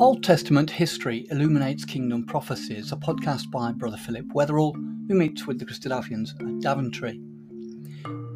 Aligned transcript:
Old 0.00 0.22
Testament 0.22 0.70
History 0.70 1.26
Illuminates 1.32 1.84
Kingdom 1.84 2.24
Prophecies, 2.24 2.92
a 2.92 2.96
podcast 2.96 3.50
by 3.50 3.72
Brother 3.72 3.96
Philip 3.96 4.26
Wetherall, 4.26 4.72
who 5.08 5.14
meets 5.14 5.44
with 5.44 5.58
the 5.58 5.66
Christadelphians 5.66 6.38
at 6.38 6.60
Daventry. 6.60 7.20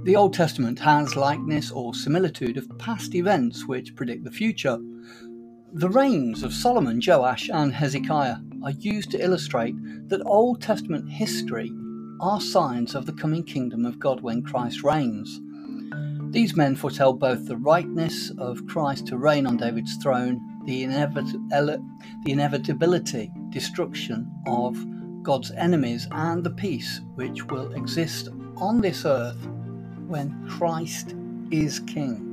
The 0.03 0.17
Old 0.17 0.34
Testament 0.34 0.80
has 0.80 1.15
likeness 1.15 1.70
or 1.70 1.95
similitude 1.95 2.56
of 2.56 2.77
past 2.79 3.15
events 3.15 3.69
which 3.69 3.95
predict 3.95 4.25
the 4.25 4.33
future. 4.33 4.77
The 5.73 5.89
reigns 5.89 6.43
of 6.43 6.53
Solomon, 6.53 7.01
Joash, 7.01 7.48
and 7.48 7.73
Hezekiah 7.73 8.39
are 8.65 8.73
used 8.73 9.12
to 9.12 9.23
illustrate 9.23 9.77
that 10.09 10.27
Old 10.27 10.61
Testament 10.61 11.09
history 11.09 11.70
are 12.20 12.41
signs 12.41 12.97
of 12.97 13.06
the 13.06 13.12
coming 13.12 13.45
kingdom 13.45 13.87
of 13.87 14.01
God 14.01 14.20
when 14.20 14.42
Christ 14.42 14.83
reigns. 14.83 15.41
These 16.33 16.56
men 16.56 16.75
foretell 16.75 17.12
both 17.12 17.47
the 17.47 17.56
rightness 17.56 18.33
of 18.37 18.67
Christ 18.67 19.06
to 19.09 19.17
reign 19.17 19.47
on 19.47 19.59
David's 19.59 19.97
throne 19.98 20.41
the, 20.65 20.84
inevit- 20.84 21.48
the 22.25 22.33
inevitability, 22.33 23.30
destruction 23.51 24.30
of 24.47 24.77
God's 25.23 25.50
enemies, 25.53 26.09
and 26.11 26.42
the 26.42 26.50
peace 26.50 27.00
which 27.14 27.45
will 27.47 27.73
exist 27.75 28.28
on 28.56 28.81
this 28.81 29.05
earth 29.05 29.47
when 30.06 30.47
Christ 30.48 31.14
is 31.51 31.81
King. 31.81 32.28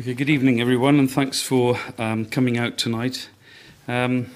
Okay, 0.00 0.14
good 0.14 0.30
evening, 0.30 0.62
everyone, 0.62 0.98
and 0.98 1.10
thanks 1.10 1.42
for 1.42 1.78
um, 1.98 2.24
coming 2.24 2.56
out 2.56 2.78
tonight. 2.78 3.28
Um, 3.86 4.30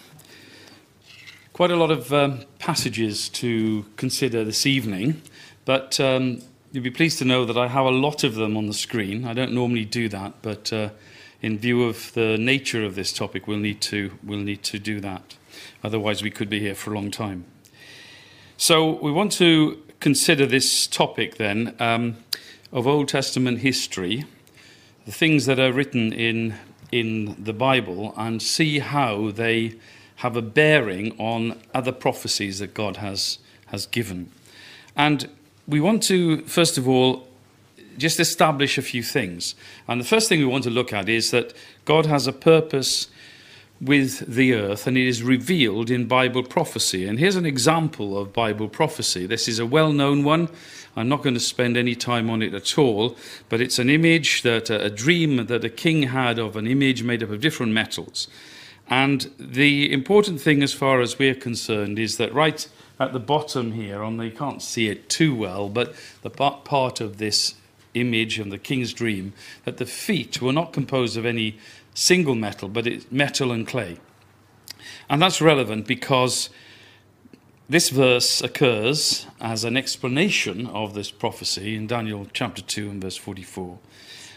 quite 1.54 1.70
a 1.70 1.76
lot 1.76 1.90
of 1.90 2.12
um, 2.12 2.42
passages 2.58 3.30
to 3.30 3.86
consider 3.96 4.44
this 4.44 4.66
evening. 4.66 5.22
But 5.64 5.98
um, 5.98 6.42
you'll 6.72 6.84
be 6.84 6.90
pleased 6.90 7.18
to 7.18 7.24
know 7.24 7.44
that 7.44 7.56
I 7.56 7.68
have 7.68 7.86
a 7.86 7.90
lot 7.90 8.24
of 8.24 8.34
them 8.34 8.56
on 8.56 8.66
the 8.66 8.74
screen. 8.74 9.24
I 9.24 9.32
don't 9.32 9.52
normally 9.52 9.84
do 9.84 10.08
that, 10.08 10.34
but 10.42 10.72
uh, 10.72 10.90
in 11.40 11.58
view 11.58 11.84
of 11.84 12.12
the 12.14 12.36
nature 12.36 12.84
of 12.84 12.94
this 12.94 13.12
topic, 13.12 13.46
we'll 13.46 13.58
need 13.58 13.80
to 13.82 14.12
we'll 14.22 14.40
need 14.40 14.62
to 14.64 14.78
do 14.78 15.00
that. 15.00 15.36
Otherwise, 15.82 16.22
we 16.22 16.30
could 16.30 16.50
be 16.50 16.60
here 16.60 16.74
for 16.74 16.92
a 16.92 16.94
long 16.94 17.10
time. 17.10 17.44
So 18.56 18.98
we 19.00 19.12
want 19.12 19.32
to 19.32 19.82
consider 20.00 20.46
this 20.46 20.86
topic 20.86 21.36
then 21.36 21.74
um, 21.78 22.16
of 22.72 22.86
Old 22.86 23.08
Testament 23.08 23.60
history, 23.60 24.24
the 25.06 25.12
things 25.12 25.46
that 25.46 25.58
are 25.58 25.72
written 25.72 26.12
in 26.12 26.54
in 26.92 27.36
the 27.42 27.52
Bible, 27.52 28.14
and 28.16 28.42
see 28.42 28.80
how 28.80 29.30
they 29.30 29.74
have 30.16 30.36
a 30.36 30.42
bearing 30.42 31.12
on 31.18 31.60
other 31.72 31.92
prophecies 31.92 32.58
that 32.58 32.74
God 32.74 32.98
has 32.98 33.38
has 33.66 33.86
given. 33.86 34.30
And 34.96 35.28
we 35.66 35.80
want 35.80 36.02
to, 36.04 36.42
first 36.42 36.78
of 36.78 36.88
all, 36.88 37.26
just 37.96 38.20
establish 38.20 38.76
a 38.76 38.82
few 38.82 39.02
things. 39.02 39.54
And 39.88 40.00
the 40.00 40.04
first 40.04 40.28
thing 40.28 40.40
we 40.40 40.46
want 40.46 40.64
to 40.64 40.70
look 40.70 40.92
at 40.92 41.08
is 41.08 41.30
that 41.30 41.54
God 41.84 42.06
has 42.06 42.26
a 42.26 42.32
purpose 42.32 43.08
with 43.80 44.20
the 44.20 44.54
earth 44.54 44.86
and 44.86 44.96
it 44.96 45.06
is 45.06 45.22
revealed 45.22 45.90
in 45.90 46.06
Bible 46.06 46.42
prophecy. 46.42 47.06
And 47.06 47.18
here's 47.18 47.36
an 47.36 47.46
example 47.46 48.18
of 48.18 48.32
Bible 48.32 48.68
prophecy. 48.68 49.26
This 49.26 49.48
is 49.48 49.58
a 49.58 49.66
well 49.66 49.92
known 49.92 50.24
one. 50.24 50.48
I'm 50.96 51.08
not 51.08 51.22
going 51.22 51.34
to 51.34 51.40
spend 51.40 51.76
any 51.76 51.94
time 51.94 52.30
on 52.30 52.40
it 52.40 52.54
at 52.54 52.78
all, 52.78 53.16
but 53.48 53.60
it's 53.60 53.78
an 53.80 53.90
image 53.90 54.42
that 54.42 54.70
a 54.70 54.90
dream 54.90 55.46
that 55.46 55.64
a 55.64 55.68
king 55.68 56.04
had 56.04 56.38
of 56.38 56.56
an 56.56 56.66
image 56.66 57.02
made 57.02 57.22
up 57.22 57.30
of 57.30 57.40
different 57.40 57.72
metals. 57.72 58.28
And 58.88 59.30
the 59.38 59.92
important 59.92 60.40
thing, 60.40 60.62
as 60.62 60.72
far 60.72 61.00
as 61.00 61.18
we're 61.18 61.34
concerned, 61.34 61.98
is 61.98 62.16
that 62.18 62.32
right 62.32 62.68
at 62.98 63.12
the 63.12 63.20
bottom 63.20 63.72
here, 63.72 64.02
on 64.02 64.16
the, 64.16 64.26
you 64.26 64.30
can't 64.30 64.62
see 64.62 64.88
it 64.88 65.08
too 65.08 65.34
well, 65.34 65.68
but 65.68 65.94
the 66.22 66.30
part 66.30 67.00
of 67.00 67.18
this 67.18 67.54
image 67.94 68.38
of 68.38 68.50
the 68.50 68.58
king's 68.58 68.92
dream, 68.92 69.32
that 69.64 69.78
the 69.78 69.86
feet 69.86 70.40
were 70.40 70.52
not 70.52 70.72
composed 70.72 71.16
of 71.16 71.26
any 71.26 71.58
single 71.94 72.34
metal, 72.34 72.68
but 72.68 72.86
it's 72.86 73.10
metal 73.10 73.52
and 73.52 73.66
clay. 73.66 73.98
And 75.08 75.20
that's 75.22 75.40
relevant 75.40 75.86
because 75.86 76.50
this 77.68 77.88
verse 77.88 78.42
occurs 78.42 79.26
as 79.40 79.64
an 79.64 79.76
explanation 79.76 80.66
of 80.66 80.94
this 80.94 81.10
prophecy 81.10 81.76
in 81.76 81.86
Daniel 81.86 82.26
chapter 82.32 82.62
2 82.62 82.90
and 82.90 83.02
verse 83.02 83.16
44. 83.16 83.78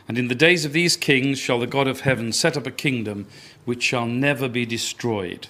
And 0.07 0.17
in 0.17 0.29
the 0.29 0.35
days 0.35 0.63
of 0.63 0.72
these 0.72 0.96
kings 0.96 1.38
shall 1.38 1.59
the 1.59 1.67
God 1.67 1.88
of 1.88 2.01
heaven 2.01 2.31
set 2.31 2.56
up 2.56 2.66
a 2.66 2.72
kingdom 2.72 3.28
which 3.66 3.84
shall 3.84 4.06
never 4.06 4.47
be 4.47 4.66
destroyed 4.66 5.47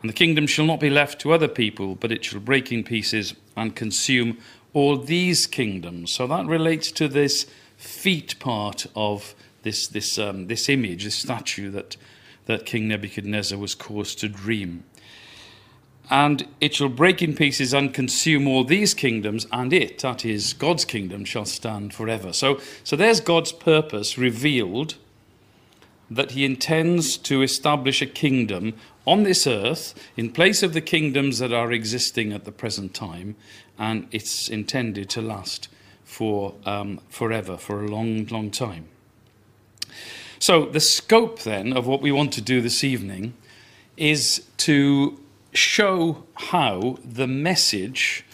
and 0.00 0.08
the 0.08 0.14
kingdom 0.14 0.46
shall 0.46 0.66
not 0.66 0.80
be 0.80 0.90
left 0.90 1.20
to 1.20 1.32
other 1.32 1.48
people, 1.48 1.94
but 1.94 2.12
it 2.12 2.24
shall 2.24 2.40
break 2.40 2.70
in 2.70 2.84
pieces 2.84 3.34
and 3.56 3.74
consume 3.74 4.38
all 4.72 4.98
these 4.98 5.46
kingdoms. 5.46 6.12
So 6.12 6.26
that 6.26 6.46
relates 6.46 6.92
to 6.92 7.08
this 7.08 7.46
feet 7.76 8.38
part 8.38 8.86
of 8.94 9.34
this, 9.62 9.88
this, 9.88 10.18
um, 10.18 10.46
this 10.46 10.68
image, 10.68 11.04
this 11.04 11.14
statue 11.14 11.70
that, 11.70 11.96
that 12.44 12.66
King 12.66 12.88
Nebuchadnezzar 12.88 13.58
was 13.58 13.74
caused 13.74 14.20
to 14.20 14.28
dream. 14.28 14.84
And 16.08 16.46
it 16.60 16.74
shall 16.74 16.88
break 16.88 17.20
in 17.20 17.34
pieces 17.34 17.74
and 17.74 17.92
consume 17.92 18.46
all 18.46 18.62
these 18.62 18.94
kingdoms, 18.94 19.46
and 19.50 19.72
it, 19.72 19.98
that 20.00 20.24
is 20.24 20.52
God's 20.52 20.84
kingdom, 20.84 21.24
shall 21.24 21.46
stand 21.46 21.92
forever. 21.92 22.32
So, 22.32 22.60
so 22.84 22.94
there's 22.94 23.20
God's 23.20 23.50
purpose 23.50 24.16
revealed 24.16 24.94
that 26.08 26.32
he 26.32 26.44
intends 26.44 27.16
to 27.16 27.42
establish 27.42 28.00
a 28.00 28.06
kingdom 28.06 28.74
on 29.06 29.22
this 29.22 29.46
earth 29.46 29.94
in 30.16 30.30
place 30.30 30.62
of 30.62 30.72
the 30.72 30.80
kingdoms 30.80 31.38
that 31.38 31.52
are 31.52 31.72
existing 31.72 32.32
at 32.32 32.44
the 32.44 32.52
present 32.52 32.92
time, 32.92 33.36
and 33.78 34.08
it's 34.10 34.48
intended 34.48 35.08
to 35.10 35.22
last 35.22 35.68
for 36.04 36.54
um, 36.64 37.00
forever, 37.08 37.56
for 37.56 37.84
a 37.84 37.88
long, 37.88 38.26
long 38.26 38.50
time. 38.50 38.88
So, 40.38 40.66
the 40.66 40.80
scope 40.80 41.40
then 41.40 41.72
of 41.72 41.86
what 41.86 42.02
we 42.02 42.12
want 42.12 42.32
to 42.34 42.40
do 42.40 42.60
this 42.60 42.84
evening 42.84 43.34
is 43.96 44.44
to 44.58 45.18
show 45.52 46.24
how 46.34 46.98
the 47.02 47.26
message 47.26 48.24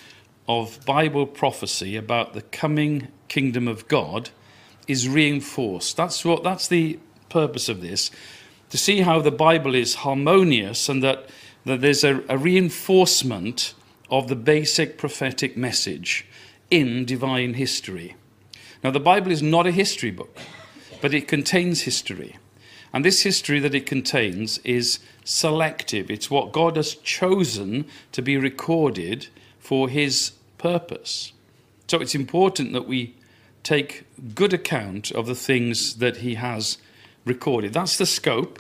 of 0.49 0.85
Bible 0.85 1.27
prophecy 1.27 1.97
about 1.97 2.33
the 2.33 2.43
coming 2.43 3.09
kingdom 3.29 3.69
of 3.69 3.87
God 3.89 4.31
is 4.89 5.09
reinforced. 5.09 5.97
That's 5.97 6.25
what 6.25 6.43
that's 6.43 6.67
the 6.67 6.99
purpose 7.29 7.69
of 7.69 7.81
this 7.81 8.11
to 8.73 8.79
see 8.79 9.03
how 9.03 9.21
the 9.21 9.31
Bible 9.31 9.75
is 9.75 9.97
harmonious 9.97 10.89
and 10.89 11.03
that, 11.03 11.29
that 11.67 11.83
there's 11.83 12.03
a, 12.05 12.25
a 12.27 12.39
reinforcement 12.39 13.75
of 14.09 14.29
the 14.29 14.35
basic 14.35 14.97
prophetic 14.97 15.59
message 15.59 16.25
in 16.71 17.05
divine 17.05 17.53
history. 17.53 18.17
Now, 18.83 18.91
the 18.91 18.99
Bible 18.99 19.31
is 19.31 19.43
not 19.43 19.67
a 19.67 19.73
history 19.73 20.11
book, 20.11 20.39
but 21.03 21.13
it 21.13 21.29
contains 21.29 21.83
history. 21.83 22.39
And 22.95 23.05
this 23.05 23.21
history 23.21 23.61
that 23.61 23.75
it 23.75 23.85
contains 23.85 24.57
is 24.65 25.01
selective. 25.23 26.11
It's 26.11 26.31
what 26.31 26.51
God 26.53 26.77
has 26.77 26.95
chosen 26.95 27.85
to 28.13 28.23
be 28.23 28.39
recorded 28.39 29.27
for 29.59 29.91
his 29.91 30.33
purpose. 30.57 31.35
So 31.89 32.01
it's 32.01 32.15
important 32.15 32.73
that 32.73 32.89
we 32.89 33.17
take 33.65 34.05
good 34.35 34.55
account 34.55 35.11
of 35.11 35.27
the 35.27 35.35
things 35.35 35.97
that 35.97 36.19
he 36.19 36.37
has 36.37 36.79
recorded. 37.27 37.75
That's 37.75 37.99
the 37.99 38.07
scope. 38.07 38.59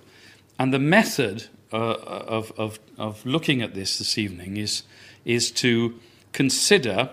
And 0.62 0.72
the 0.72 0.78
method 0.78 1.48
uh, 1.72 1.76
of, 1.76 2.52
of, 2.56 2.78
of 2.96 3.26
looking 3.26 3.62
at 3.62 3.74
this 3.74 3.98
this 3.98 4.16
evening 4.16 4.56
is, 4.56 4.84
is 5.24 5.50
to 5.50 5.98
consider 6.30 7.10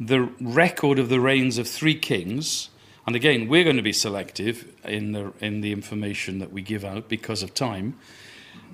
the 0.00 0.22
record 0.40 0.98
of 0.98 1.08
the 1.08 1.20
reigns 1.20 1.56
of 1.56 1.68
three 1.68 1.94
kings. 1.94 2.68
And 3.06 3.14
again, 3.14 3.46
we're 3.46 3.62
going 3.62 3.76
to 3.76 3.82
be 3.82 3.92
selective 3.92 4.66
in 4.82 5.12
the, 5.12 5.32
in 5.38 5.60
the 5.60 5.70
information 5.70 6.40
that 6.40 6.52
we 6.52 6.62
give 6.62 6.84
out 6.84 7.08
because 7.08 7.44
of 7.44 7.54
time. 7.54 7.96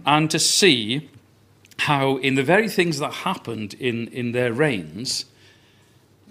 And 0.07 0.31
to 0.31 0.39
see 0.39 1.11
how, 1.81 2.17
in 2.17 2.37
the 2.37 2.43
very 2.43 2.71
things 2.71 2.99
that 3.01 3.13
happened 3.13 3.75
in, 3.75 4.09
in 4.09 4.33
their 4.33 4.51
reigns, 4.51 5.27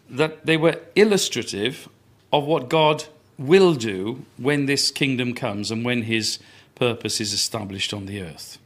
that 0.09 0.47
they 0.47 0.57
were 0.57 0.79
illustrative 0.95 1.87
of 2.33 2.45
what 2.45 2.67
God 2.67 3.03
will 3.37 3.75
do 3.75 4.25
when 4.37 4.65
this 4.65 4.89
kingdom 4.89 5.35
comes 5.35 5.69
and 5.69 5.85
when 5.85 6.01
his 6.01 6.39
purpose 6.75 7.19
is 7.19 7.33
established 7.33 7.93
on 7.93 8.05
the 8.05 8.21
earth. 8.21 8.59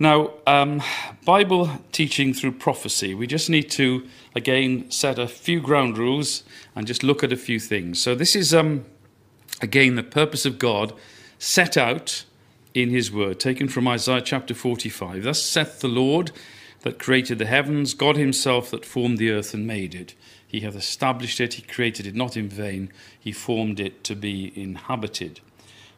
Now, 0.00 0.30
um, 0.46 0.80
Bible 1.24 1.70
teaching 1.90 2.32
through 2.32 2.52
prophecy, 2.52 3.14
we 3.14 3.26
just 3.26 3.50
need 3.50 3.68
to 3.72 4.06
again 4.34 4.90
set 4.90 5.18
a 5.18 5.26
few 5.26 5.60
ground 5.60 5.98
rules 5.98 6.44
and 6.76 6.86
just 6.86 7.02
look 7.02 7.24
at 7.24 7.32
a 7.32 7.36
few 7.36 7.58
things. 7.58 8.00
So, 8.00 8.14
this 8.14 8.36
is 8.36 8.54
um, 8.54 8.84
again, 9.60 9.96
the 9.96 10.04
purpose 10.04 10.46
of 10.46 10.58
God 10.58 10.92
set 11.38 11.76
out 11.76 12.24
in 12.74 12.90
his 12.90 13.10
word, 13.10 13.40
taken 13.40 13.68
from 13.68 13.88
Isaiah 13.88 14.20
chapter 14.20 14.54
45. 14.54 15.24
Thus 15.24 15.42
saith 15.42 15.80
the 15.80 15.88
Lord 15.88 16.30
that 16.82 16.98
created 16.98 17.38
the 17.38 17.46
heavens, 17.46 17.94
God 17.94 18.16
himself 18.16 18.70
that 18.70 18.84
formed 18.84 19.18
the 19.18 19.30
earth 19.30 19.52
and 19.52 19.66
made 19.66 19.94
it. 19.94 20.14
He 20.48 20.60
hath 20.60 20.74
established 20.74 21.40
it, 21.40 21.54
he 21.54 21.62
created 21.62 22.06
it 22.06 22.14
not 22.14 22.36
in 22.36 22.48
vain, 22.48 22.90
he 23.20 23.32
formed 23.32 23.78
it 23.78 24.02
to 24.04 24.16
be 24.16 24.50
inhabited. 24.60 25.40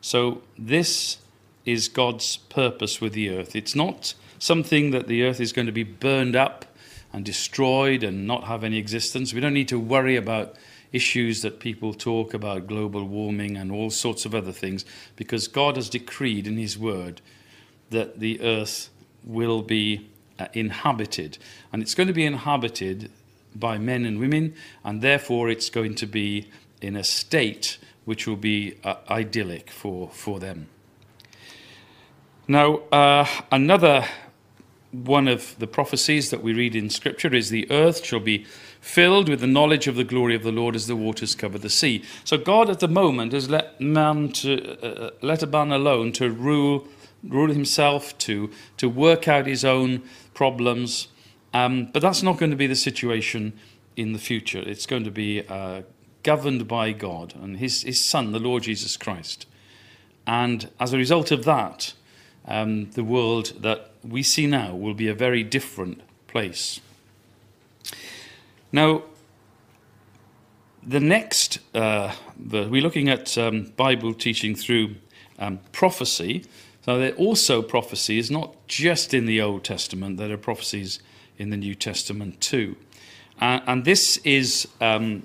So, 0.00 0.42
this 0.58 1.18
is 1.64 1.88
God's 1.88 2.36
purpose 2.36 3.00
with 3.00 3.12
the 3.12 3.30
earth. 3.30 3.54
It's 3.54 3.76
not 3.76 4.14
something 4.40 4.90
that 4.90 5.06
the 5.06 5.22
earth 5.22 5.40
is 5.40 5.52
going 5.52 5.66
to 5.66 5.72
be 5.72 5.84
burned 5.84 6.34
up 6.34 6.64
and 7.12 7.24
destroyed 7.24 8.02
and 8.02 8.26
not 8.26 8.44
have 8.44 8.64
any 8.64 8.76
existence. 8.76 9.32
We 9.32 9.40
don't 9.40 9.54
need 9.54 9.68
to 9.68 9.78
worry 9.78 10.16
about 10.16 10.56
issues 10.92 11.42
that 11.42 11.60
people 11.60 11.94
talk 11.94 12.34
about, 12.34 12.66
global 12.66 13.04
warming 13.04 13.56
and 13.56 13.70
all 13.70 13.90
sorts 13.90 14.24
of 14.24 14.34
other 14.34 14.52
things, 14.52 14.84
because 15.14 15.46
God 15.46 15.76
has 15.76 15.88
decreed 15.88 16.48
in 16.48 16.56
His 16.56 16.76
Word 16.76 17.20
that 17.90 18.18
the 18.18 18.40
earth 18.40 18.90
will 19.24 19.62
be 19.62 20.08
uh, 20.38 20.46
inhabited. 20.54 21.38
And 21.72 21.82
it's 21.82 21.94
going 21.94 22.06
to 22.08 22.12
be 22.12 22.24
inhabited 22.24 23.10
by 23.54 23.78
men 23.78 24.04
and 24.04 24.18
women, 24.18 24.54
and 24.84 25.02
therefore 25.02 25.50
it's 25.50 25.70
going 25.70 25.94
to 25.96 26.06
be 26.06 26.48
in 26.80 26.96
a 26.96 27.04
state 27.04 27.78
which 28.04 28.26
will 28.26 28.36
be 28.36 28.76
uh, 28.84 28.94
idyllic 29.08 29.70
for, 29.70 30.08
for 30.10 30.40
them. 30.40 30.68
Now, 32.48 32.76
uh, 32.90 33.26
another 33.52 34.06
one 34.92 35.28
of 35.28 35.56
the 35.58 35.66
prophecies 35.66 36.30
that 36.30 36.42
we 36.42 36.52
read 36.52 36.74
in 36.74 36.90
Scripture 36.90 37.32
is 37.34 37.50
the 37.50 37.70
earth 37.70 38.04
shall 38.04 38.20
be 38.20 38.44
filled 38.80 39.28
with 39.28 39.40
the 39.40 39.46
knowledge 39.46 39.86
of 39.86 39.94
the 39.94 40.04
glory 40.04 40.34
of 40.34 40.42
the 40.42 40.50
Lord 40.50 40.74
as 40.74 40.86
the 40.86 40.96
waters 40.96 41.34
cover 41.34 41.58
the 41.58 41.70
sea. 41.70 42.02
So 42.24 42.38
God 42.38 42.68
at 42.68 42.80
the 42.80 42.88
moment 42.88 43.32
has 43.32 43.48
let 43.48 43.80
man 43.80 44.32
to 44.32 44.78
uh, 44.82 44.86
uh, 44.86 45.10
let 45.22 45.42
a 45.42 45.46
man 45.46 45.70
alone 45.70 46.12
to 46.12 46.30
rule 46.30 46.88
rule 47.22 47.52
himself 47.52 48.16
to 48.18 48.50
to 48.78 48.88
work 48.88 49.28
out 49.28 49.46
his 49.46 49.64
own 49.64 50.02
problems. 50.34 51.08
Um, 51.52 51.86
but 51.86 52.02
that's 52.02 52.22
not 52.22 52.38
going 52.38 52.50
to 52.50 52.56
be 52.56 52.66
the 52.66 52.76
situation 52.76 53.52
in 53.96 54.12
the 54.12 54.18
future. 54.18 54.60
It's 54.60 54.86
going 54.86 55.04
to 55.04 55.10
be 55.10 55.46
uh, 55.48 55.82
governed 56.22 56.68
by 56.68 56.92
God 56.92 57.34
and 57.40 57.58
his, 57.58 57.82
his 57.82 58.02
Son, 58.02 58.32
the 58.32 58.38
Lord 58.38 58.64
Jesus 58.64 58.96
Christ. 58.96 59.46
And 60.26 60.70
as 60.78 60.92
a 60.92 60.96
result 60.96 61.30
of 61.30 61.44
that, 61.44 61.94
um, 62.46 62.90
the 62.92 63.04
world 63.04 63.52
that 63.60 63.92
we 64.02 64.22
see 64.22 64.46
now 64.46 64.74
will 64.74 64.94
be 64.94 65.08
a 65.08 65.14
very 65.14 65.42
different 65.42 66.02
place. 66.26 66.80
Now, 68.72 69.02
the 70.82 71.00
next, 71.00 71.58
uh, 71.74 72.14
the, 72.38 72.68
we're 72.68 72.82
looking 72.82 73.08
at 73.08 73.36
um, 73.36 73.72
Bible 73.76 74.14
teaching 74.14 74.54
through 74.54 74.96
um, 75.38 75.58
prophecy. 75.72 76.44
So 76.84 76.98
there 76.98 77.12
also 77.14 77.60
prophecies, 77.62 78.30
not 78.30 78.54
just 78.66 79.12
in 79.12 79.26
the 79.26 79.40
Old 79.40 79.64
Testament, 79.64 80.16
there 80.16 80.32
are 80.32 80.38
prophecies 80.38 81.00
in 81.40 81.50
the 81.50 81.56
New 81.56 81.74
Testament 81.74 82.40
too. 82.40 82.76
Uh, 83.40 83.60
and 83.66 83.84
this 83.84 84.18
is 84.18 84.68
um, 84.80 85.24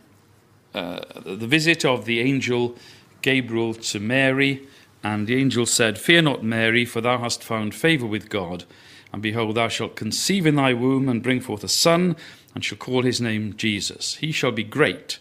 uh, 0.73 1.01
the 1.25 1.47
visit 1.47 1.83
of 1.83 2.05
the 2.05 2.21
angel 2.21 2.75
Gabriel 3.21 3.73
to 3.73 3.99
Mary. 3.99 4.67
And 5.03 5.27
the 5.27 5.35
angel 5.35 5.65
said, 5.65 5.99
Fear 5.99 6.23
not, 6.23 6.43
Mary, 6.43 6.85
for 6.85 7.01
thou 7.01 7.17
hast 7.17 7.43
found 7.43 7.75
favour 7.75 8.05
with 8.05 8.29
God. 8.29 8.63
And 9.11 9.21
behold, 9.21 9.55
thou 9.55 9.67
shalt 9.67 9.95
conceive 9.95 10.45
in 10.45 10.55
thy 10.55 10.73
womb 10.73 11.09
and 11.09 11.21
bring 11.21 11.41
forth 11.41 11.63
a 11.63 11.67
son 11.67 12.15
and 12.53 12.63
shall 12.63 12.77
call 12.77 13.03
his 13.03 13.19
name 13.19 13.55
Jesus. 13.57 14.15
He 14.15 14.31
shall 14.31 14.51
be 14.51 14.63
great, 14.63 15.19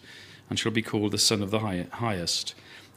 and 0.48 0.58
shall 0.58 0.72
be 0.72 0.82
called 0.82 1.10
the 1.10 1.18
Son 1.18 1.42
of 1.42 1.50
the 1.50 1.58
Highest. 1.58 2.54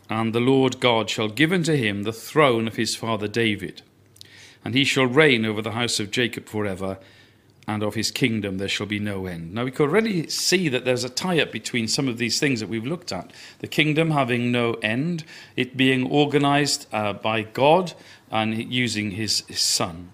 And 0.10 0.34
the 0.34 0.40
Lord 0.40 0.80
God 0.80 1.10
shall 1.10 1.28
give 1.28 1.52
unto 1.52 1.74
him 1.74 2.04
the 2.04 2.14
throne 2.14 2.68
of 2.68 2.76
his 2.76 2.96
father 2.96 3.28
David. 3.28 3.82
And 4.64 4.76
he 4.76 4.84
shall 4.84 5.06
reign 5.06 5.46
over 5.46 5.62
the 5.62 5.72
house 5.72 6.00
of 6.00 6.12
Jacob 6.12 6.46
forever, 6.46 7.00
and 7.68 7.84
of 7.84 7.96
his 7.96 8.12
kingdom 8.12 8.58
there 8.58 8.70
shall 8.70 8.86
be 8.86 9.00
no 9.00 9.26
end. 9.26 9.54
Now 9.54 9.66
we 9.66 9.72
can 9.72 9.88
already 9.88 10.28
see 10.30 10.70
that 10.70 10.86
there's 10.86 11.04
a 11.04 11.10
tie 11.10 11.40
up 11.42 11.52
between 11.52 11.88
some 11.88 12.08
of 12.08 12.18
these 12.18 12.40
things 12.40 12.62
that 12.62 12.70
we've 12.70 12.86
looked 12.86 13.12
at. 13.12 13.32
The 13.60 13.68
kingdom 13.68 14.12
having 14.12 14.52
no 14.52 14.74
end, 14.76 15.26
it 15.56 15.76
being 15.76 16.10
organized 16.10 16.88
uh, 16.94 17.14
by 17.14 17.42
God 17.42 17.94
and 18.32 18.72
using 18.72 19.12
his, 19.12 19.42
his 19.48 19.60
son. 19.60 20.14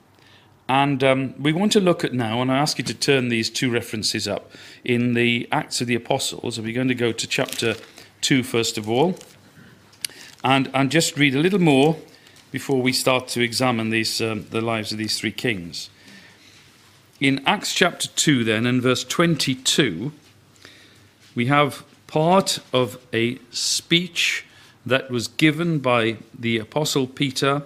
And 0.68 1.04
um, 1.04 1.36
we 1.42 1.54
want 1.54 1.74
to 1.74 1.80
look 1.80 2.04
at 2.04 2.14
now, 2.14 2.42
and 2.42 2.52
I 2.52 2.58
ask 2.58 2.78
you 2.78 2.84
to 2.86 2.94
turn 2.94 3.28
these 3.28 3.50
two 3.50 3.70
references 3.70 4.28
up 4.28 4.52
in 4.84 5.14
the 5.14 5.48
Acts 5.52 5.82
of 5.82 5.88
the 5.88 5.96
Apostles. 5.96 6.60
We're 6.60 6.74
going 6.74 6.88
to 6.88 6.96
go 6.96 7.12
to 7.12 7.28
chapter 7.28 7.76
2 8.22 8.44
first 8.44 8.78
of 8.78 8.90
all, 8.90 9.16
and, 10.44 10.72
and 10.74 10.90
just 10.90 11.18
read 11.18 11.36
a 11.36 11.40
little 11.40 11.60
more 11.60 11.98
before 12.52 12.82
we 12.82 12.94
start 12.94 13.28
to 13.30 13.42
examine 13.42 13.90
these, 13.90 14.22
um, 14.22 14.46
the 14.50 14.62
lives 14.62 14.92
of 14.92 14.98
these 14.98 15.20
three 15.20 15.32
kings. 15.32 15.90
In 17.20 17.44
Acts 17.46 17.74
chapter 17.74 18.08
2, 18.08 18.44
then, 18.44 18.66
and 18.66 18.82
verse 18.82 19.04
22, 19.04 20.12
we 21.36 21.46
have 21.46 21.84
part 22.08 22.60
of 22.74 22.98
a 23.14 23.38
speech 23.52 24.46
that 24.84 25.12
was 25.12 25.28
given 25.28 25.78
by 25.78 26.18
the 26.38 26.58
Apostle 26.58 27.06
Peter. 27.06 27.64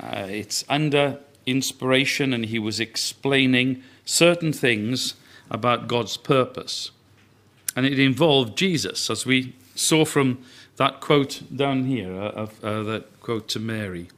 Uh, 0.00 0.26
it's 0.28 0.64
under 0.68 1.18
inspiration 1.44 2.32
and 2.32 2.46
he 2.46 2.58
was 2.60 2.78
explaining 2.78 3.82
certain 4.04 4.52
things 4.52 5.14
about 5.50 5.88
God's 5.88 6.16
purpose. 6.16 6.92
And 7.74 7.84
it 7.84 7.98
involved 7.98 8.56
Jesus, 8.56 9.10
as 9.10 9.26
we 9.26 9.54
saw 9.74 10.04
from 10.04 10.38
that 10.76 11.00
quote 11.00 11.42
down 11.54 11.84
here, 11.84 12.12
uh, 12.14 12.46
uh, 12.62 12.82
that 12.84 13.20
quote 13.20 13.48
to 13.48 13.58
Mary. 13.58 14.08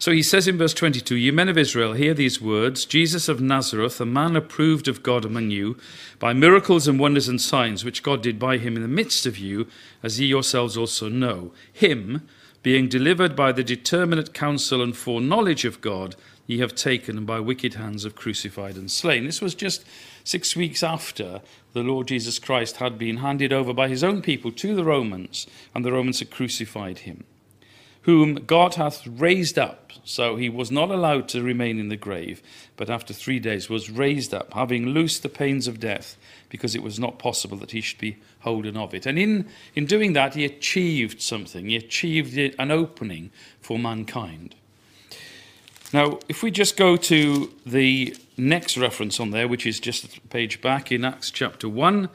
So 0.00 0.12
he 0.12 0.22
says 0.22 0.46
in 0.46 0.58
verse 0.58 0.74
22 0.74 1.16
You 1.16 1.32
men 1.32 1.48
of 1.48 1.58
Israel, 1.58 1.94
hear 1.94 2.14
these 2.14 2.40
words 2.40 2.84
Jesus 2.84 3.28
of 3.28 3.40
Nazareth, 3.40 4.00
a 4.00 4.06
man 4.06 4.36
approved 4.36 4.86
of 4.86 5.02
God 5.02 5.24
among 5.24 5.50
you, 5.50 5.76
by 6.20 6.32
miracles 6.32 6.86
and 6.86 7.00
wonders 7.00 7.28
and 7.28 7.40
signs 7.40 7.84
which 7.84 8.04
God 8.04 8.22
did 8.22 8.38
by 8.38 8.58
him 8.58 8.76
in 8.76 8.82
the 8.82 8.88
midst 8.88 9.26
of 9.26 9.38
you, 9.38 9.66
as 10.00 10.20
ye 10.20 10.26
yourselves 10.26 10.76
also 10.76 11.08
know. 11.08 11.52
Him, 11.72 12.28
being 12.62 12.88
delivered 12.88 13.34
by 13.34 13.50
the 13.50 13.64
determinate 13.64 14.32
counsel 14.32 14.82
and 14.82 14.96
foreknowledge 14.96 15.64
of 15.64 15.80
God, 15.80 16.14
ye 16.46 16.58
have 16.58 16.76
taken 16.76 17.18
and 17.18 17.26
by 17.26 17.40
wicked 17.40 17.74
hands 17.74 18.04
have 18.04 18.14
crucified 18.14 18.76
and 18.76 18.92
slain. 18.92 19.24
This 19.24 19.40
was 19.40 19.54
just 19.56 19.84
six 20.22 20.54
weeks 20.54 20.84
after 20.84 21.40
the 21.72 21.82
Lord 21.82 22.06
Jesus 22.06 22.38
Christ 22.38 22.76
had 22.76 22.98
been 22.98 23.16
handed 23.16 23.52
over 23.52 23.74
by 23.74 23.88
his 23.88 24.04
own 24.04 24.22
people 24.22 24.52
to 24.52 24.76
the 24.76 24.84
Romans, 24.84 25.48
and 25.74 25.84
the 25.84 25.92
Romans 25.92 26.20
had 26.20 26.30
crucified 26.30 27.00
him 27.00 27.24
whom 28.08 28.36
God 28.46 28.76
hath 28.76 29.06
raised 29.06 29.58
up. 29.58 29.92
So 30.02 30.36
he 30.36 30.48
was 30.48 30.70
not 30.70 30.90
allowed 30.90 31.28
to 31.28 31.42
remain 31.42 31.78
in 31.78 31.90
the 31.90 31.96
grave, 31.98 32.42
but 32.74 32.88
after 32.88 33.12
three 33.12 33.38
days 33.38 33.68
was 33.68 33.90
raised 33.90 34.32
up, 34.32 34.54
having 34.54 34.86
loosed 34.86 35.22
the 35.22 35.28
pains 35.28 35.66
of 35.68 35.78
death, 35.78 36.16
because 36.48 36.74
it 36.74 36.82
was 36.82 36.98
not 36.98 37.18
possible 37.18 37.58
that 37.58 37.72
he 37.72 37.82
should 37.82 37.98
be 37.98 38.16
holden 38.40 38.78
of 38.78 38.94
it. 38.94 39.04
And 39.04 39.18
in, 39.18 39.46
in 39.74 39.84
doing 39.84 40.14
that, 40.14 40.34
he 40.34 40.46
achieved 40.46 41.20
something. 41.20 41.68
He 41.68 41.76
achieved 41.76 42.38
an 42.38 42.70
opening 42.70 43.30
for 43.60 43.78
mankind. 43.78 44.54
Now, 45.92 46.18
if 46.30 46.42
we 46.42 46.50
just 46.50 46.78
go 46.78 46.96
to 46.96 47.52
the 47.66 48.16
next 48.38 48.78
reference 48.78 49.20
on 49.20 49.32
there, 49.32 49.46
which 49.46 49.66
is 49.66 49.78
just 49.78 50.16
a 50.16 50.20
page 50.28 50.62
back 50.62 50.90
in 50.90 51.04
Acts 51.04 51.30
chapter 51.30 51.68
1 51.68 52.08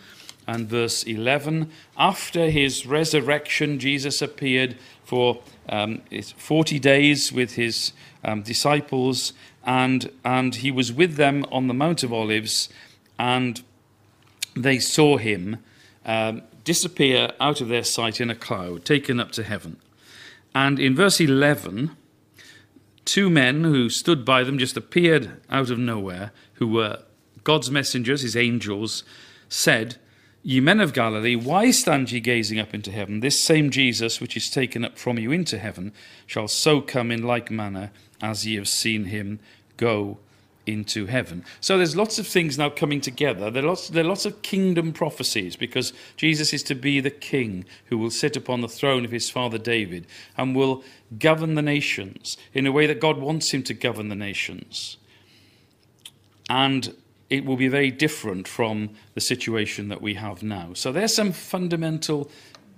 and 0.48 0.68
verse 0.68 1.04
11, 1.04 1.70
after 1.98 2.50
his 2.50 2.86
resurrection, 2.86 3.80
Jesus 3.80 4.22
appeared 4.22 4.76
for 5.04 5.42
um, 5.70 6.02
40 6.38 6.80
days 6.80 7.32
with 7.32 7.54
his 7.54 7.94
um, 8.24 8.42
disciples, 8.42 9.34
and, 9.66 10.12
and 10.26 10.56
he 10.56 10.72
was 10.72 10.92
with 10.92 11.16
them 11.16 11.46
on 11.52 11.68
the 11.68 11.74
Mount 11.74 12.04
of 12.04 12.12
Olives, 12.12 12.70
and 13.18 13.62
they 14.56 14.80
saw 14.80 15.18
him 15.18 15.58
um, 16.06 16.42
disappear 16.64 17.32
out 17.40 17.62
of 17.62 17.70
their 17.70 17.84
sight 17.84 18.20
in 18.20 18.30
a 18.30 18.36
cloud, 18.36 18.86
taken 18.86 19.20
up 19.20 19.32
to 19.32 19.44
heaven. 19.44 19.78
And 20.56 20.80
in 20.80 20.96
verse 20.96 21.20
11, 21.20 21.92
two 23.06 23.30
men 23.30 23.64
who 23.64 23.90
stood 23.90 24.24
by 24.24 24.44
them 24.44 24.58
just 24.58 24.78
appeared 24.78 25.32
out 25.50 25.70
of 25.70 25.80
nowhere, 25.80 26.32
who 26.56 26.68
were 26.68 27.00
God's 27.44 27.72
messengers, 27.72 28.22
his 28.22 28.36
angels, 28.36 29.04
said, 29.50 29.98
Ye 30.46 30.60
men 30.60 30.82
of 30.82 30.92
Galilee, 30.92 31.38
why 31.38 31.72
stand 31.72 32.12
ye 32.12 32.20
gazing 32.20 32.60
up 32.60 32.74
into 32.74 32.92
heaven? 32.92 33.22
This 33.22 33.42
same 33.42 33.70
Jesus, 33.70 34.20
which 34.20 34.36
is 34.36 34.50
taken 34.50 34.84
up 34.84 34.98
from 34.98 35.18
you 35.18 35.32
into 35.32 35.58
heaven, 35.58 35.94
shall 36.26 36.50
so 36.50 36.82
come 36.82 37.12
in 37.12 37.24
like 37.24 37.50
manner 37.50 37.92
as 38.22 38.46
ye 38.46 38.56
have 38.56 38.68
seen 38.68 39.06
him 39.06 39.40
go 39.78 40.18
into 40.66 41.06
heaven. 41.06 41.46
So 41.62 41.78
there's 41.78 41.96
lots 41.96 42.20
of 42.20 42.28
things 42.28 42.58
now 42.58 42.70
coming 42.70 43.00
together. 43.00 43.50
There 43.50 43.64
are 43.64 43.68
lots, 43.68 43.88
there 43.88 44.04
are 44.04 44.08
lots 44.08 44.26
of 44.26 44.42
kingdom 44.42 44.92
prophecies 44.92 45.56
because 45.56 45.94
Jesus 46.18 46.54
is 46.54 46.64
to 46.64 46.76
be 46.76 47.00
the 47.00 47.10
king 47.10 47.64
who 47.86 47.98
will 47.98 48.12
sit 48.12 48.36
upon 48.36 48.60
the 48.60 48.68
throne 48.68 49.06
of 49.06 49.12
his 49.12 49.30
father 49.30 49.58
David 49.58 50.06
and 50.38 50.56
will 50.56 50.84
govern 51.20 51.56
the 51.56 51.62
nations 51.62 52.38
in 52.54 52.68
a 52.68 52.72
way 52.72 52.86
that 52.86 53.00
God 53.00 53.18
wants 53.18 53.54
him 53.54 53.64
to 53.64 53.74
govern 53.74 54.10
the 54.10 54.16
nations. 54.16 54.98
And 56.50 56.96
it 57.30 57.46
will 57.46 57.58
be 57.58 57.68
very 57.68 57.92
different 57.92 58.48
from 58.48 58.90
the 59.14 59.22
situation 59.22 59.90
that 59.90 60.02
we 60.02 60.16
have 60.16 60.44
now. 60.44 60.74
So 60.74 60.92
there's 60.92 61.16
some 61.16 61.32
fundamental 61.32 62.30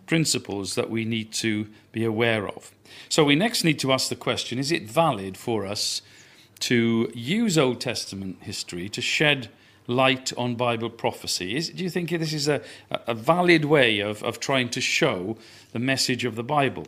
principles 0.06 0.76
that 0.76 0.90
we 0.90 1.06
need 1.06 1.32
to 1.34 1.68
be 1.92 2.04
aware 2.04 2.48
of. 2.48 2.72
So 3.10 3.24
we 3.24 3.36
next 3.36 3.64
need 3.64 3.80
to 3.80 3.92
ask 3.92 4.10
the 4.10 4.16
question 4.16 4.60
is 4.60 4.72
it 4.72 4.84
valid 4.84 5.38
for 5.38 5.66
us 5.66 6.02
to 6.60 7.12
use 7.14 7.58
Old 7.58 7.82
Testament 7.82 8.38
history 8.42 8.88
to 8.90 9.02
shed 9.02 9.50
light 9.88 10.32
on 10.38 10.56
Bible 10.56 10.90
prophecy? 10.90 11.56
Is, 11.56 11.70
do 11.70 11.84
you 11.84 11.90
think 11.90 12.10
this 12.10 12.34
is 12.34 12.48
a, 12.48 12.62
a 12.90 13.14
valid 13.14 13.66
way 13.66 14.00
of, 14.00 14.24
of 14.24 14.40
trying 14.40 14.70
to 14.70 14.82
show 14.82 15.38
the 15.74 15.80
message 15.80 16.26
of 16.26 16.36
the 16.36 16.44
Bible? 16.44 16.88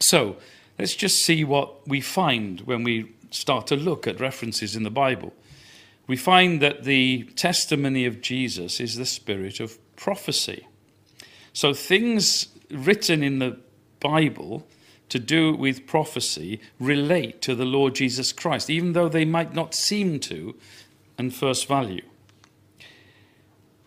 So 0.00 0.36
let's 0.78 0.94
just 0.94 1.16
see 1.24 1.44
what 1.44 1.86
we 1.86 2.00
find 2.00 2.62
when 2.62 2.82
we 2.82 3.12
start 3.30 3.66
to 3.68 3.76
look 3.76 4.06
at 4.06 4.18
references 4.18 4.74
in 4.74 4.82
the 4.82 4.90
Bible. 4.90 5.32
We 6.10 6.16
find 6.16 6.60
that 6.60 6.82
the 6.82 7.22
testimony 7.36 8.04
of 8.04 8.20
Jesus 8.20 8.80
is 8.80 8.96
the 8.96 9.06
spirit 9.06 9.60
of 9.60 9.78
prophecy. 9.94 10.66
So 11.52 11.72
things 11.72 12.48
written 12.68 13.22
in 13.22 13.38
the 13.38 13.60
Bible 14.00 14.66
to 15.08 15.20
do 15.20 15.54
with 15.54 15.86
prophecy 15.86 16.60
relate 16.80 17.40
to 17.42 17.54
the 17.54 17.64
Lord 17.64 17.94
Jesus 17.94 18.32
Christ, 18.32 18.68
even 18.68 18.92
though 18.92 19.08
they 19.08 19.24
might 19.24 19.54
not 19.54 19.72
seem 19.72 20.18
to 20.18 20.56
in 21.16 21.30
first 21.30 21.68
value. 21.68 22.02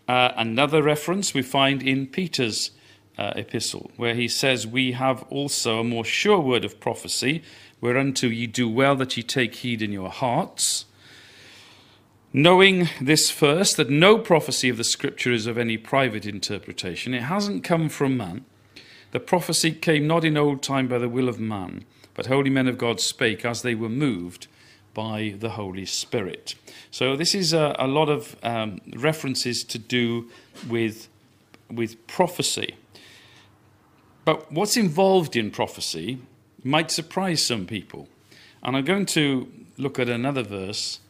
Uh, 0.08 0.32
another 0.38 0.82
reference 0.82 1.34
we 1.34 1.42
find 1.42 1.84
in 1.84 2.08
Peter's 2.08 2.72
uh, 3.18 3.34
epistle, 3.36 3.92
where 3.98 4.16
he 4.16 4.30
says, 4.30 4.66
We 4.66 4.94
have 4.94 5.24
also 5.24 5.82
a 5.82 5.84
more 5.84 6.06
sure 6.06 6.40
word 6.40 6.64
of 6.64 6.80
prophecy, 6.80 7.44
whereunto 7.82 8.28
ye 8.28 8.48
do 8.48 8.70
well 8.70 8.96
that 8.96 9.18
ye 9.18 9.24
take 9.24 9.56
heed 9.56 9.82
in 9.82 9.92
your 9.92 10.10
hearts. 10.10 10.86
Knowing 12.34 12.90
this 13.00 13.30
first, 13.30 13.78
that 13.78 13.90
no 13.90 14.18
prophecy 14.18 14.68
of 14.68 14.78
the 14.78 14.84
Scripture 14.84 15.32
is 15.32 15.46
of 15.46 15.58
any 15.58 15.78
private 15.78 16.26
interpretation, 16.26 17.14
it 17.14 17.24
hasn't 17.24 17.64
come 17.64 17.88
from 17.88 18.18
man 18.18 18.44
the 19.14 19.20
prophecy 19.20 19.72
came 19.72 20.08
not 20.08 20.26
in 20.26 20.36
old 20.36 20.64
time 20.64 20.88
by 20.88 20.98
the 20.98 21.08
will 21.08 21.30
of 21.30 21.40
man, 21.40 21.86
but 22.16 22.26
holy 22.26 22.50
men 22.50 22.68
of 22.68 22.80
God 22.80 23.00
spake 23.00 23.46
as 23.46 23.62
they 23.62 23.76
were 23.76 23.88
moved 23.88 24.48
by 24.96 25.36
the 25.38 25.52
Holy 25.52 25.86
Spirit. 25.86 26.56
So 26.90 27.16
this 27.16 27.36
is 27.36 27.54
a, 27.54 27.76
a 27.78 27.86
lot 27.86 28.10
of 28.10 28.36
um, 28.42 28.82
references 28.96 29.64
to 29.66 29.78
do 29.78 30.32
with, 30.68 31.10
with 31.72 32.08
prophecy. 32.08 32.76
But 34.26 34.52
what's 34.52 34.78
involved 34.78 35.36
in 35.36 35.52
prophecy 35.52 36.18
might 36.64 36.90
surprise 36.90 37.46
some 37.46 37.68
people. 37.68 38.08
And 38.64 38.76
I'm 38.76 38.86
going 38.86 39.06
to 39.08 39.48
look 39.78 40.00
at 40.00 40.10
another 40.10 40.42
verse. 40.42 41.02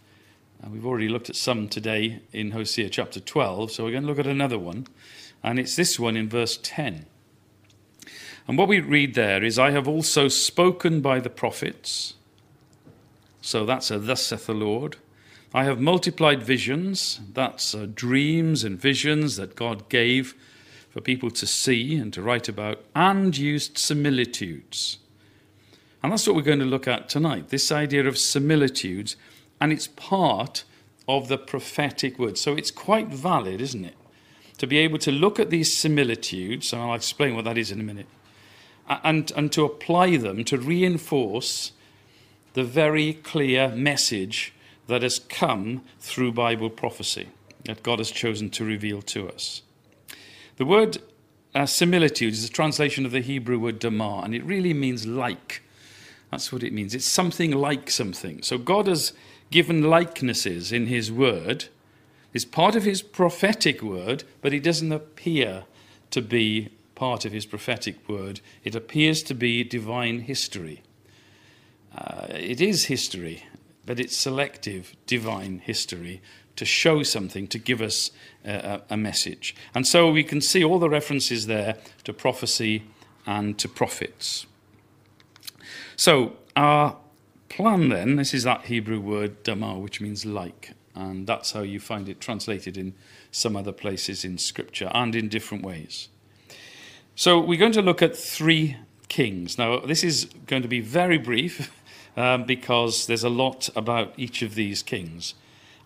Uh, 0.63 0.70
we've 0.70 0.86
already 0.86 1.10
looked 1.10 1.29
at 1.29 1.36
some 1.36 1.67
today 1.67 2.20
in 2.32 2.51
Hosea 2.51 2.89
chapter 2.89 3.20
12, 3.20 3.72
so 3.72 3.84
we're 3.84 3.91
going 3.91 4.03
to 4.03 4.10
look 4.10 4.20
at 4.20 4.27
another 4.27 4.60
one. 4.60 4.88
And 5.43 5.60
it's 5.60 5.75
this 5.75 6.00
one 6.00 6.15
in 6.15 6.29
verse 6.29 6.58
10. 6.62 7.05
And 8.48 8.58
what 8.58 8.67
we 8.67 8.79
read 8.79 9.13
there 9.13 9.43
is, 9.43 9.60
I 9.60 9.72
have 9.72 9.88
also 9.88 10.27
spoken 10.27 11.01
by 11.01 11.20
the 11.20 11.29
prophets. 11.29 12.13
So 13.41 13.65
that's 13.65 13.91
a 13.91 14.00
thus 14.00 14.25
saith 14.25 14.46
the 14.46 14.53
Lord. 14.53 14.98
I 15.53 15.65
have 15.65 15.82
multiplied 15.82 16.43
visions. 16.43 17.20
That's 17.34 17.75
uh, 17.75 17.88
dreams 17.93 18.63
and 18.63 18.79
visions 18.79 19.36
that 19.36 19.55
God 19.55 19.89
gave 19.89 20.34
for 20.89 21.01
people 21.01 21.32
to 21.32 21.48
see 21.48 21.96
and 21.96 22.13
to 22.13 22.22
write 22.22 22.48
about, 22.48 22.84
and 22.96 23.36
used 23.38 23.77
similitudes. 23.77 25.00
And 26.01 26.12
that's 26.12 26.27
what 26.27 26.36
we're 26.36 26.41
going 26.41 26.60
to 26.60 26.65
look 26.65 26.88
at 26.88 27.10
tonight 27.10 27.50
this 27.50 27.72
idea 27.72 28.05
of 28.08 28.17
similitudes, 28.17 29.15
and 29.63 29.72
it's 29.72 29.88
part 29.88 30.65
of 31.08 31.29
the 31.29 31.38
prophetic 31.38 32.20
word. 32.20 32.38
So 32.38 32.53
it's 32.53 32.70
quite 32.70 33.08
valid, 33.08 33.62
isn't 33.62 33.86
it? 33.86 33.96
To 34.58 34.67
be 34.67 34.77
able 34.79 34.98
to 35.00 35.12
look 35.12 35.39
at 35.39 35.50
these 35.50 35.75
similitudes, 35.75 36.74
and 36.74 36.82
I'll 36.82 36.93
explain 36.93 37.34
what 37.34 37.46
that 37.46 37.58
is 37.58 37.72
in 37.72 37.79
a 37.79 37.84
minute 37.84 38.08
and, 38.88 39.32
and 39.36 39.51
to 39.53 39.63
apply 39.63 40.17
them 40.17 40.43
to 40.46 40.58
reinforce 40.58 41.72
the 42.53 42.63
very 42.63 43.13
clear 43.13 43.70
message 43.70 44.53
that 44.88 45.01
has 45.01 45.20
come 45.20 45.84
through 46.00 46.34
Bible 46.34 46.70
prophecy 46.70 47.29
that 47.65 47.82
God 47.82 48.00
has 48.00 48.12
chosen 48.12 48.50
to 48.51 48.65
reveal 48.65 49.01
to 49.03 49.29
us. 49.29 49.62
The 50.58 50.65
word 50.65 50.98
uh, 51.55 51.65
similitude 51.65 52.34
is 52.34 52.43
a 52.43 52.51
translation 52.51 53.05
of 53.05 53.12
the 53.12 53.22
Hebrew 53.22 53.58
word 53.58 53.79
damar, 53.79 54.25
and 54.25 54.36
it 54.36 54.43
really 54.43 54.74
means 54.74 55.08
like. 55.08 55.62
That's 56.29 56.51
what 56.51 56.63
it 56.63 56.74
means. 56.74 56.93
It's 56.93 57.05
something 57.05 57.51
like 57.51 57.89
something. 57.89 58.41
So 58.41 58.58
God 58.58 58.88
has 58.88 59.13
given 59.53 59.83
likenesses 59.83 60.74
in 60.74 60.88
His 60.88 61.12
word. 61.12 61.65
It's 62.33 62.45
part 62.45 62.75
of 62.75 62.83
His 62.83 63.01
prophetic 63.01 63.81
word, 63.81 64.25
but 64.41 64.53
it 64.53 64.63
doesn't 64.63 64.91
appear 64.91 65.63
to 66.12 66.22
be 66.22 66.69
part 66.95 67.25
of 67.25 67.31
his 67.31 67.45
prophetic 67.45 68.07
word, 68.07 68.39
it 68.63 68.75
appears 68.75 69.24
to 69.24 69.33
be 69.33 69.63
divine 69.63 70.22
history. 70.22 70.81
Uh, 71.98 72.27
it 72.29 72.62
is 72.62 72.86
history, 72.86 73.45
but 73.86 74.00
it's 74.00 74.15
selective 74.15 74.95
divine 75.05 75.60
history 75.60 76.22
to 76.55 76.65
show 76.65 77.03
something, 77.03 77.48
to 77.48 77.57
give 77.57 77.81
us 77.81 78.12
a, 78.45 78.81
a, 78.89 78.95
message. 78.95 79.55
And 79.74 79.88
so 79.88 80.12
we 80.12 80.24
can 80.24 80.39
see 80.39 80.63
all 80.63 80.79
the 80.79 80.89
references 80.89 81.48
there 81.48 81.77
to 82.03 82.13
prophecy 82.13 82.83
and 83.25 83.57
to 83.57 83.67
prophets. 83.67 84.45
So, 85.95 86.33
our 86.55 86.95
plan 87.55 87.89
then, 87.89 88.15
this 88.15 88.33
is 88.33 88.43
that 88.43 88.65
Hebrew 88.65 89.00
word 89.00 89.43
damar, 89.43 89.77
which 89.77 90.01
means 90.01 90.25
like, 90.25 90.72
and 90.95 91.27
that's 91.27 91.51
how 91.51 91.62
you 91.62 91.79
find 91.79 92.10
it 92.10 92.19
translated 92.19 92.77
in 92.77 92.95
some 93.29 93.55
other 93.55 93.72
places 93.72 94.25
in 94.25 94.39
Scripture 94.39 94.89
and 94.91 95.15
in 95.15 95.29
different 95.29 95.63
ways. 95.63 96.10
So 97.15 97.39
we're 97.39 97.60
going 97.60 97.74
to 97.74 97.81
look 97.83 98.01
at 98.01 98.17
three 98.17 98.77
kings. 99.07 99.60
Now, 99.60 99.79
this 99.79 100.03
is 100.03 100.25
going 100.48 100.63
to 100.63 100.67
be 100.67 100.79
very 100.79 101.19
brief 101.19 101.72
um, 102.17 102.43
because 102.45 103.05
there's 103.05 103.24
a 103.24 103.29
lot 103.29 103.69
about 103.75 104.13
each 104.17 104.41
of 104.41 104.55
these 104.55 104.81
kings. 104.81 105.36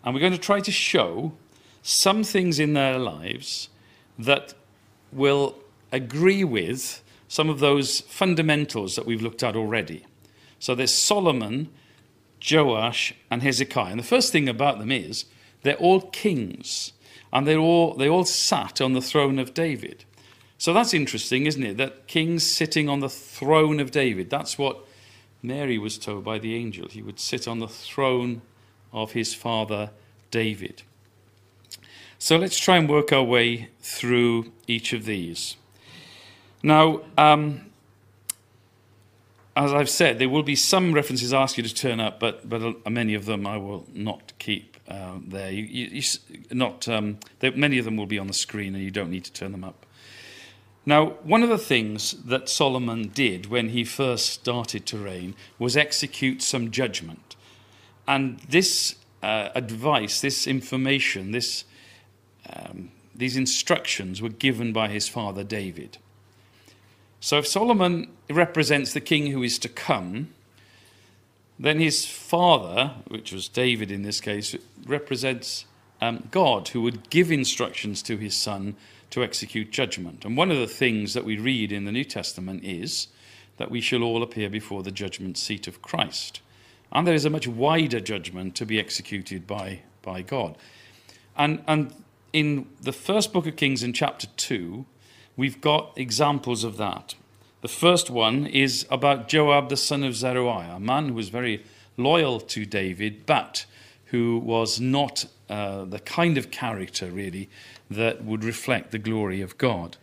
And 0.05 0.13
we're 0.13 0.21
going 0.21 0.31
to 0.31 0.39
try 0.39 0.61
to 0.61 0.71
show 0.71 1.33
some 1.81 2.23
things 2.23 2.59
in 2.59 2.73
their 2.73 2.97
lives 2.97 3.67
that 4.17 4.53
will 5.11 5.57
agree 5.91 6.45
with 6.45 7.03
some 7.27 7.49
of 7.49 7.59
those 7.59 8.01
fundamentals 8.01 8.95
that 8.95 9.05
we've 9.05 9.21
looked 9.21 9.43
at 9.43 9.57
already. 9.57 10.05
So 10.59 10.75
there's 10.75 10.93
Solomon, 10.93 11.69
Joash, 12.49 13.13
and 13.29 13.43
Hezekiah. 13.43 13.91
And 13.91 13.99
the 13.99 14.03
first 14.03 14.31
thing 14.31 14.49
about 14.49 14.79
them 14.79 14.91
is 14.91 15.25
they're 15.63 15.75
all 15.75 16.01
kings, 16.01 16.93
and 17.31 17.47
they 17.47 17.55
all, 17.55 17.93
they 17.93 18.09
all 18.09 18.25
sat 18.25 18.81
on 18.81 18.93
the 18.93 19.01
throne 19.01 19.39
of 19.39 19.53
David. 19.53 20.05
So 20.57 20.73
that's 20.73 20.93
interesting, 20.93 21.45
isn't 21.45 21.63
it? 21.63 21.77
That 21.77 22.07
kings 22.07 22.43
sitting 22.43 22.89
on 22.89 22.99
the 22.99 23.09
throne 23.09 23.79
of 23.79 23.91
David. 23.91 24.29
That's 24.29 24.57
what 24.57 24.85
Mary 25.43 25.77
was 25.77 25.97
told 25.97 26.23
by 26.23 26.39
the 26.39 26.55
angel. 26.55 26.87
He 26.87 27.01
would 27.01 27.19
sit 27.19 27.47
on 27.47 27.59
the 27.59 27.67
throne 27.67 28.41
of 28.91 29.11
his 29.11 29.35
father 29.35 29.91
David. 30.31 30.81
So 32.17 32.37
let's 32.37 32.57
try 32.57 32.77
and 32.77 32.89
work 32.89 33.13
our 33.13 33.23
way 33.23 33.69
through 33.79 34.51
each 34.67 34.93
of 34.93 35.05
these. 35.05 35.55
Now, 36.63 37.01
um, 37.17 37.66
as 39.57 39.73
I've 39.73 39.89
said, 39.89 40.19
there 40.19 40.29
will 40.29 40.43
be 40.43 40.55
some 40.55 40.93
references 40.93 41.33
ask 41.33 41.57
you 41.57 41.63
to 41.63 41.73
turn 41.73 41.99
up, 41.99 42.19
but 42.19 42.47
but 42.47 42.89
many 42.89 43.15
of 43.15 43.25
them 43.25 43.47
I 43.47 43.57
will 43.57 43.85
not 43.93 44.33
keep 44.37 44.77
uh, 44.87 45.15
there. 45.25 45.51
You, 45.51 45.63
you, 45.63 46.01
you 46.01 46.03
not 46.51 46.87
um, 46.87 47.17
many 47.41 47.79
of 47.79 47.85
them 47.85 47.97
will 47.97 48.05
be 48.05 48.19
on 48.19 48.27
the 48.27 48.33
screen, 48.33 48.75
and 48.75 48.83
you 48.83 48.91
don't 48.91 49.09
need 49.09 49.25
to 49.25 49.33
turn 49.33 49.51
them 49.51 49.63
up. 49.63 49.85
Now, 50.85 51.17
one 51.23 51.43
of 51.43 51.49
the 51.49 51.57
things 51.57 52.11
that 52.23 52.47
Solomon 52.47 53.09
did 53.09 53.47
when 53.47 53.69
he 53.69 53.83
first 53.83 54.27
started 54.27 54.85
to 54.85 54.97
reign 54.97 55.35
was 55.59 55.75
execute 55.75 56.41
some 56.41 56.71
judgment. 56.71 57.35
And 58.07 58.39
this 58.39 58.95
uh, 59.21 59.49
advice, 59.53 60.21
this 60.21 60.47
information, 60.47 61.31
this, 61.31 61.65
um, 62.55 62.91
these 63.13 63.35
instructions 63.35 64.21
were 64.21 64.29
given 64.29 64.71
by 64.71 64.87
his 64.87 65.09
father 65.09 65.43
David. 65.43 65.97
So 67.19 67.39
if 67.39 67.47
Solomon 67.47 68.07
represents 68.29 68.93
the 68.93 69.01
king 69.01 69.31
who 69.31 69.43
is 69.43 69.59
to 69.59 69.69
come, 69.69 70.29
then 71.59 71.79
his 71.79 72.05
father, 72.05 72.93
which 73.07 73.31
was 73.31 73.47
David 73.47 73.91
in 73.91 74.03
this 74.03 74.21
case, 74.21 74.55
represents 74.85 75.65
um, 76.01 76.27
God, 76.29 76.69
who 76.69 76.81
would 76.81 77.09
give 77.09 77.31
instructions 77.31 78.01
to 78.03 78.17
his 78.17 78.37
son 78.37 78.75
to 79.09 79.23
execute 79.23 79.71
judgment. 79.71 80.25
And 80.25 80.37
one 80.37 80.51
of 80.51 80.57
the 80.57 80.67
things 80.67 81.13
that 81.13 81.25
we 81.25 81.37
read 81.37 81.71
in 81.71 81.85
the 81.85 81.91
New 81.91 82.03
Testament 82.03 82.63
is 82.63 83.07
that 83.57 83.71
we 83.71 83.81
shall 83.81 84.03
all 84.03 84.21
appear 84.21 84.49
before 84.49 84.83
the 84.83 84.91
judgment 84.91 85.37
seat 85.37 85.67
of 85.67 85.81
Christ. 85.81 86.41
And 86.91 87.07
there 87.07 87.15
is 87.15 87.25
a 87.25 87.29
much 87.29 87.47
wider 87.47 87.99
judgment 87.99 88.55
to 88.55 88.65
be 88.65 88.79
executed 88.79 89.47
by, 89.47 89.81
by 90.01 90.21
God. 90.21 90.55
And, 91.35 91.63
and 91.67 91.93
in 92.33 92.67
the 92.81 92.91
first 92.91 93.33
book 93.33 93.47
of 93.47 93.55
Kings, 93.55 93.83
in 93.83 93.93
chapter 93.93 94.27
2, 94.37 94.85
we've 95.35 95.59
got 95.59 95.91
examples 95.95 96.63
of 96.63 96.77
that. 96.77 97.15
The 97.61 97.67
first 97.67 98.11
one 98.11 98.45
is 98.45 98.85
about 98.91 99.27
Joab, 99.27 99.69
the 99.69 99.77
son 99.77 100.03
of 100.03 100.15
Zeruiah, 100.15 100.75
a 100.75 100.79
man 100.79 101.09
who 101.09 101.13
was 101.15 101.29
very 101.29 101.63
loyal 101.97 102.39
to 102.39 102.65
David, 102.65 103.25
but 103.25 103.65
who 104.05 104.37
was 104.37 104.79
not 104.79 105.25
uh, 105.49 105.85
the 105.85 105.99
kind 105.99 106.37
of 106.37 106.51
character, 106.51 107.07
really, 107.07 107.49
that 107.89 108.23
would 108.23 108.43
reflect 108.43 108.91
the 108.91 108.99
glory 108.99 109.41
of 109.41 109.57
God. 109.57 109.97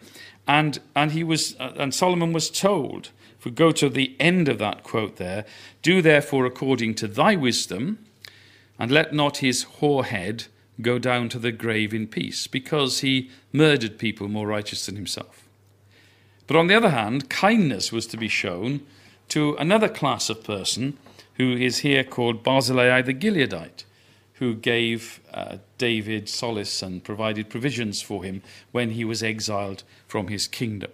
And, 0.48 0.80
and, 0.96 1.12
he 1.12 1.22
was, 1.22 1.54
uh, 1.60 1.72
and 1.76 1.94
Solomon 1.94 2.32
was 2.32 2.50
told, 2.50 3.10
if 3.38 3.44
we 3.44 3.52
go 3.52 3.70
to 3.70 3.88
the 3.88 4.16
end 4.18 4.48
of 4.48 4.58
that 4.58 4.82
quote 4.82 5.16
there, 5.16 5.44
do 5.80 6.02
therefore 6.02 6.46
according 6.46 6.96
to 6.96 7.08
thy 7.08 7.36
wisdom, 7.36 7.98
and 8.80 8.90
let 8.90 9.14
not 9.14 9.36
his 9.36 9.62
hoar 9.62 10.04
head 10.04 10.46
go 10.80 10.98
down 10.98 11.28
to 11.28 11.38
the 11.38 11.52
grave 11.52 11.94
in 11.94 12.08
peace, 12.08 12.48
because 12.48 13.00
he 13.00 13.30
murdered 13.52 13.96
people 13.96 14.26
more 14.26 14.48
righteous 14.48 14.86
than 14.86 14.96
himself. 14.96 15.43
But 16.46 16.56
on 16.56 16.66
the 16.66 16.74
other 16.74 16.90
hand, 16.90 17.30
kindness 17.30 17.92
was 17.92 18.06
to 18.08 18.16
be 18.16 18.28
shown 18.28 18.80
to 19.28 19.54
another 19.56 19.88
class 19.88 20.28
of 20.28 20.44
person 20.44 20.98
who 21.34 21.52
is 21.52 21.78
here 21.78 22.04
called 22.04 22.42
Barzillai 22.42 23.02
the 23.02 23.14
Gileadite, 23.14 23.84
who 24.34 24.54
gave 24.54 25.20
uh, 25.32 25.58
David 25.78 26.28
solace 26.28 26.82
and 26.82 27.02
provided 27.02 27.48
provisions 27.48 28.02
for 28.02 28.24
him 28.24 28.42
when 28.72 28.90
he 28.90 29.04
was 29.04 29.22
exiled 29.22 29.84
from 30.06 30.28
his 30.28 30.46
kingdom. 30.46 30.90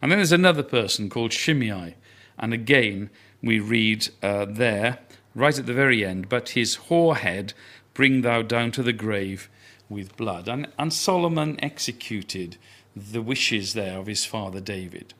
And 0.00 0.10
then 0.10 0.18
there's 0.18 0.32
another 0.32 0.62
person 0.62 1.08
called 1.08 1.32
Shimei, 1.32 1.96
and 2.38 2.52
again 2.52 3.10
we 3.42 3.58
read 3.58 4.08
uh, 4.22 4.46
there, 4.48 4.98
right 5.34 5.58
at 5.58 5.66
the 5.66 5.74
very 5.74 6.04
end, 6.04 6.28
but 6.28 6.50
his 6.50 6.74
hoar 6.74 7.16
head 7.16 7.54
bring 7.94 8.22
thou 8.22 8.42
down 8.42 8.70
to 8.72 8.82
the 8.82 8.92
grave 8.92 9.48
with 9.88 10.16
blood. 10.16 10.48
And, 10.48 10.68
and 10.78 10.92
Solomon 10.92 11.58
executed 11.62 12.56
the 12.94 13.22
wishes 13.22 13.74
there 13.74 13.98
of 13.98 14.06
his 14.06 14.24
father 14.24 14.60
David. 14.60 15.14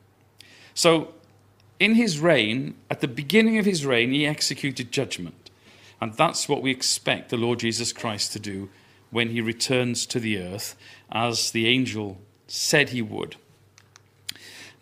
So, 0.73 1.13
in 1.79 1.95
his 1.95 2.19
reign, 2.19 2.75
at 2.89 3.01
the 3.01 3.07
beginning 3.07 3.57
of 3.57 3.65
his 3.65 3.85
reign, 3.85 4.11
he 4.11 4.25
executed 4.25 4.91
judgment. 4.91 5.49
And 5.99 6.13
that's 6.13 6.47
what 6.47 6.61
we 6.61 6.71
expect 6.71 7.29
the 7.29 7.37
Lord 7.37 7.59
Jesus 7.59 7.93
Christ 7.93 8.33
to 8.33 8.39
do 8.39 8.69
when 9.09 9.29
he 9.29 9.41
returns 9.41 10.05
to 10.07 10.19
the 10.19 10.37
earth, 10.39 10.75
as 11.11 11.51
the 11.51 11.67
angel 11.67 12.19
said 12.47 12.89
he 12.89 13.01
would. 13.01 13.35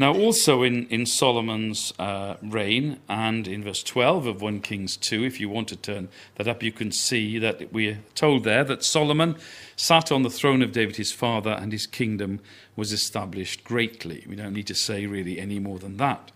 Now, 0.02 0.16
also 0.16 0.64
in, 0.64 0.88
in 0.88 1.06
Solomon's 1.06 1.94
uh, 2.00 2.38
reign 2.42 2.98
and 3.08 3.48
in 3.48 3.64
verse 3.64 3.84
12 3.84 4.26
of 4.26 4.42
1 4.42 4.62
Kings 4.62 4.98
2, 4.98 5.24
if 5.24 5.40
you 5.40 5.48
want 5.48 5.68
to 5.68 5.76
turn 5.76 6.10
that 6.38 6.48
up, 6.48 6.64
you 6.64 6.72
can 6.72 6.92
see 6.92 7.38
that 7.38 7.72
we're 7.72 8.00
told 8.16 8.44
there 8.44 8.64
that 8.64 8.84
Solomon 8.84 9.36
sat 9.76 10.12
on 10.12 10.24
the 10.24 10.32
throne 10.32 10.64
of 10.64 10.72
David 10.72 10.96
his 10.96 11.12
father 11.12 11.52
and 11.52 11.72
his 11.72 11.86
kingdom 11.86 12.40
was 12.76 12.92
established 12.92 13.64
greatly. 13.64 14.26
We 14.28 14.36
don't 14.36 14.54
need 14.54 14.66
to 14.66 14.74
say 14.74 15.06
really 15.06 15.40
any 15.40 15.60
more 15.60 15.78
than 15.78 15.98
that. 15.98 16.32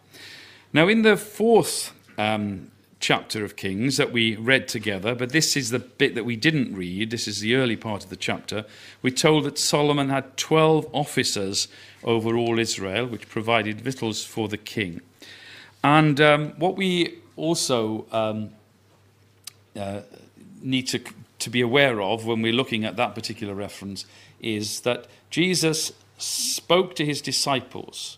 Now, 0.71 0.87
in 0.87 1.01
the 1.01 1.17
fourth 1.17 1.91
um, 2.19 2.69
chapter 2.99 3.43
of 3.43 3.55
Kings 3.55 3.97
that 3.97 4.11
we 4.11 4.35
read 4.35 4.67
together, 4.67 5.13
but 5.15 5.31
this 5.31 5.55
is 5.55 5.69
the 5.69 5.79
bit 5.79 6.15
that 6.15 6.25
we 6.25 6.35
didn't 6.35 6.75
read. 6.75 7.11
This 7.11 7.27
is 7.27 7.39
the 7.39 7.55
early 7.55 7.75
part 7.75 8.03
of 8.03 8.09
the 8.09 8.15
chapter. 8.15 8.65
We're 9.01 9.13
told 9.13 9.43
that 9.43 9.59
Solomon 9.59 10.09
had 10.09 10.37
12 10.37 10.87
officers 10.93 11.67
over 12.03 12.35
all 12.35 12.57
Israel, 12.57 13.05
which 13.05 13.29
provided 13.29 13.81
victuals 13.81 14.23
for 14.23 14.47
the 14.47 14.57
king. 14.57 15.01
And 15.83 16.19
um, 16.19 16.51
what 16.57 16.77
we 16.77 17.19
also 17.35 18.05
um, 18.11 18.49
uh, 19.75 20.01
need 20.61 20.87
to, 20.87 20.99
to 21.39 21.49
be 21.49 21.61
aware 21.61 22.01
of 22.01 22.25
when 22.25 22.41
we're 22.41 22.53
looking 22.53 22.85
at 22.85 22.95
that 22.95 23.13
particular 23.13 23.53
reference 23.53 24.05
is 24.41 24.81
that 24.81 25.05
Jesus 25.29 25.91
spoke 26.17 26.95
to 26.95 27.05
his 27.05 27.21
disciples 27.21 28.17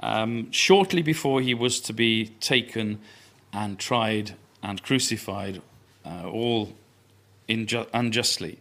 um, 0.00 0.50
shortly 0.50 1.02
before 1.02 1.40
he 1.40 1.54
was 1.54 1.80
to 1.80 1.92
be 1.92 2.26
taken 2.40 3.00
and 3.54 3.78
tried 3.78 4.34
and 4.62 4.82
crucified, 4.82 5.62
uh, 6.04 6.28
all 6.28 6.72
inju- 7.48 7.88
unjustly. 7.94 8.58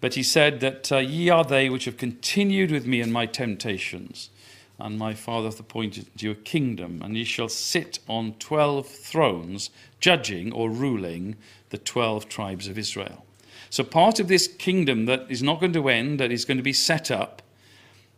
But 0.00 0.14
he 0.14 0.22
said 0.22 0.60
that 0.60 0.90
uh, 0.90 0.98
ye 0.98 1.28
are 1.28 1.44
they 1.44 1.68
which 1.68 1.84
have 1.84 1.96
continued 1.96 2.70
with 2.70 2.86
me 2.86 3.00
in 3.00 3.12
my 3.12 3.26
temptations, 3.26 4.30
and 4.78 4.98
my 4.98 5.14
Father 5.14 5.48
hath 5.48 5.60
appointed 5.60 6.06
you 6.18 6.32
a 6.32 6.34
kingdom, 6.34 7.02
and 7.04 7.16
ye 7.16 7.24
shall 7.24 7.48
sit 7.48 7.98
on 8.08 8.34
twelve 8.38 8.88
thrones, 8.88 9.70
judging 10.00 10.52
or 10.52 10.70
ruling 10.70 11.36
the 11.70 11.78
twelve 11.78 12.28
tribes 12.28 12.66
of 12.66 12.78
Israel. 12.78 13.24
So, 13.70 13.84
part 13.84 14.18
of 14.18 14.28
this 14.28 14.48
kingdom 14.48 15.06
that 15.06 15.26
is 15.30 15.42
not 15.42 15.60
going 15.60 15.72
to 15.74 15.88
end, 15.88 16.18
that 16.20 16.32
is 16.32 16.44
going 16.44 16.58
to 16.58 16.62
be 16.62 16.72
set 16.72 17.10
up, 17.10 17.42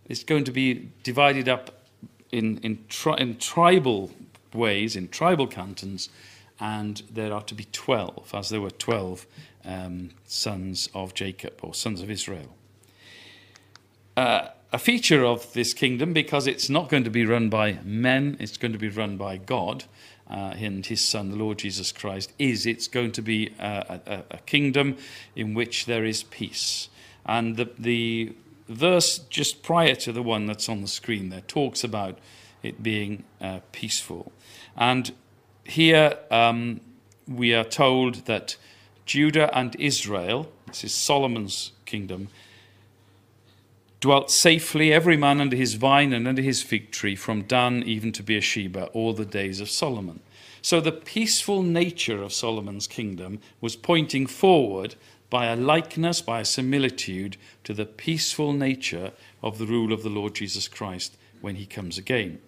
is 0.08 0.24
going 0.24 0.44
to 0.44 0.52
be 0.52 0.90
divided 1.02 1.48
up 1.48 1.82
in, 2.32 2.58
in, 2.58 2.84
tri- 2.88 3.18
in 3.18 3.36
tribal 3.36 4.10
ways 4.54 4.96
in 4.96 5.08
tribal 5.08 5.46
cantons, 5.46 6.08
and 6.60 7.02
there 7.10 7.32
are 7.32 7.42
to 7.42 7.54
be 7.54 7.66
12, 7.72 8.32
as 8.34 8.48
there 8.48 8.60
were 8.60 8.70
12 8.70 9.26
um, 9.64 10.10
sons 10.24 10.88
of 10.94 11.14
Jacob 11.14 11.54
or 11.62 11.74
sons 11.74 12.00
of 12.00 12.10
Israel. 12.10 12.54
Uh, 14.16 14.48
a 14.72 14.78
feature 14.78 15.24
of 15.24 15.52
this 15.52 15.72
kingdom, 15.72 16.12
because 16.12 16.46
it's 16.46 16.68
not 16.68 16.88
going 16.88 17.04
to 17.04 17.10
be 17.10 17.24
run 17.24 17.48
by 17.48 17.78
men, 17.84 18.36
it's 18.40 18.56
going 18.56 18.72
to 18.72 18.78
be 18.78 18.88
run 18.88 19.16
by 19.16 19.36
God 19.36 19.84
uh, 20.28 20.54
and 20.56 20.86
his 20.86 21.04
Son, 21.04 21.30
the 21.30 21.36
Lord 21.36 21.58
Jesus 21.58 21.92
Christ, 21.92 22.32
is 22.38 22.66
it's 22.66 22.88
going 22.88 23.12
to 23.12 23.22
be 23.22 23.52
a, 23.58 24.00
a, 24.06 24.22
a 24.32 24.38
kingdom 24.38 24.96
in 25.36 25.54
which 25.54 25.86
there 25.86 26.04
is 26.04 26.22
peace. 26.22 26.88
And 27.26 27.56
the, 27.56 27.70
the 27.78 28.34
verse 28.68 29.18
just 29.18 29.62
prior 29.62 29.94
to 29.96 30.12
the 30.12 30.22
one 30.22 30.46
that's 30.46 30.68
on 30.68 30.80
the 30.80 30.88
screen 30.88 31.28
there 31.28 31.42
talks 31.42 31.84
about 31.84 32.18
it 32.62 32.82
being 32.82 33.24
uh, 33.40 33.60
peaceful. 33.72 34.32
And 34.76 35.12
here 35.64 36.18
um, 36.30 36.80
we 37.26 37.54
are 37.54 37.64
told 37.64 38.26
that 38.26 38.56
Judah 39.06 39.56
and 39.56 39.76
Israel, 39.78 40.50
this 40.66 40.84
is 40.84 40.94
Solomon's 40.94 41.72
kingdom, 41.84 42.28
dwelt 44.00 44.30
safely, 44.30 44.92
every 44.92 45.16
man 45.16 45.40
under 45.40 45.56
his 45.56 45.74
vine 45.74 46.12
and 46.12 46.28
under 46.28 46.42
his 46.42 46.62
fig 46.62 46.90
tree, 46.90 47.16
from 47.16 47.42
Dan 47.42 47.82
even 47.84 48.12
to 48.12 48.22
Beersheba, 48.22 48.86
all 48.92 49.14
the 49.14 49.24
days 49.24 49.60
of 49.60 49.70
Solomon. 49.70 50.20
So 50.60 50.80
the 50.80 50.92
peaceful 50.92 51.62
nature 51.62 52.22
of 52.22 52.32
Solomon's 52.32 52.86
kingdom 52.86 53.40
was 53.60 53.76
pointing 53.76 54.26
forward 54.26 54.94
by 55.30 55.46
a 55.46 55.56
likeness, 55.56 56.20
by 56.20 56.40
a 56.40 56.44
similitude 56.44 57.36
to 57.64 57.74
the 57.74 57.86
peaceful 57.86 58.52
nature 58.52 59.12
of 59.42 59.58
the 59.58 59.66
rule 59.66 59.92
of 59.92 60.02
the 60.02 60.10
Lord 60.10 60.34
Jesus 60.34 60.68
Christ 60.68 61.16
when 61.40 61.56
he 61.56 61.66
comes 61.66 61.98
again. 61.98 62.40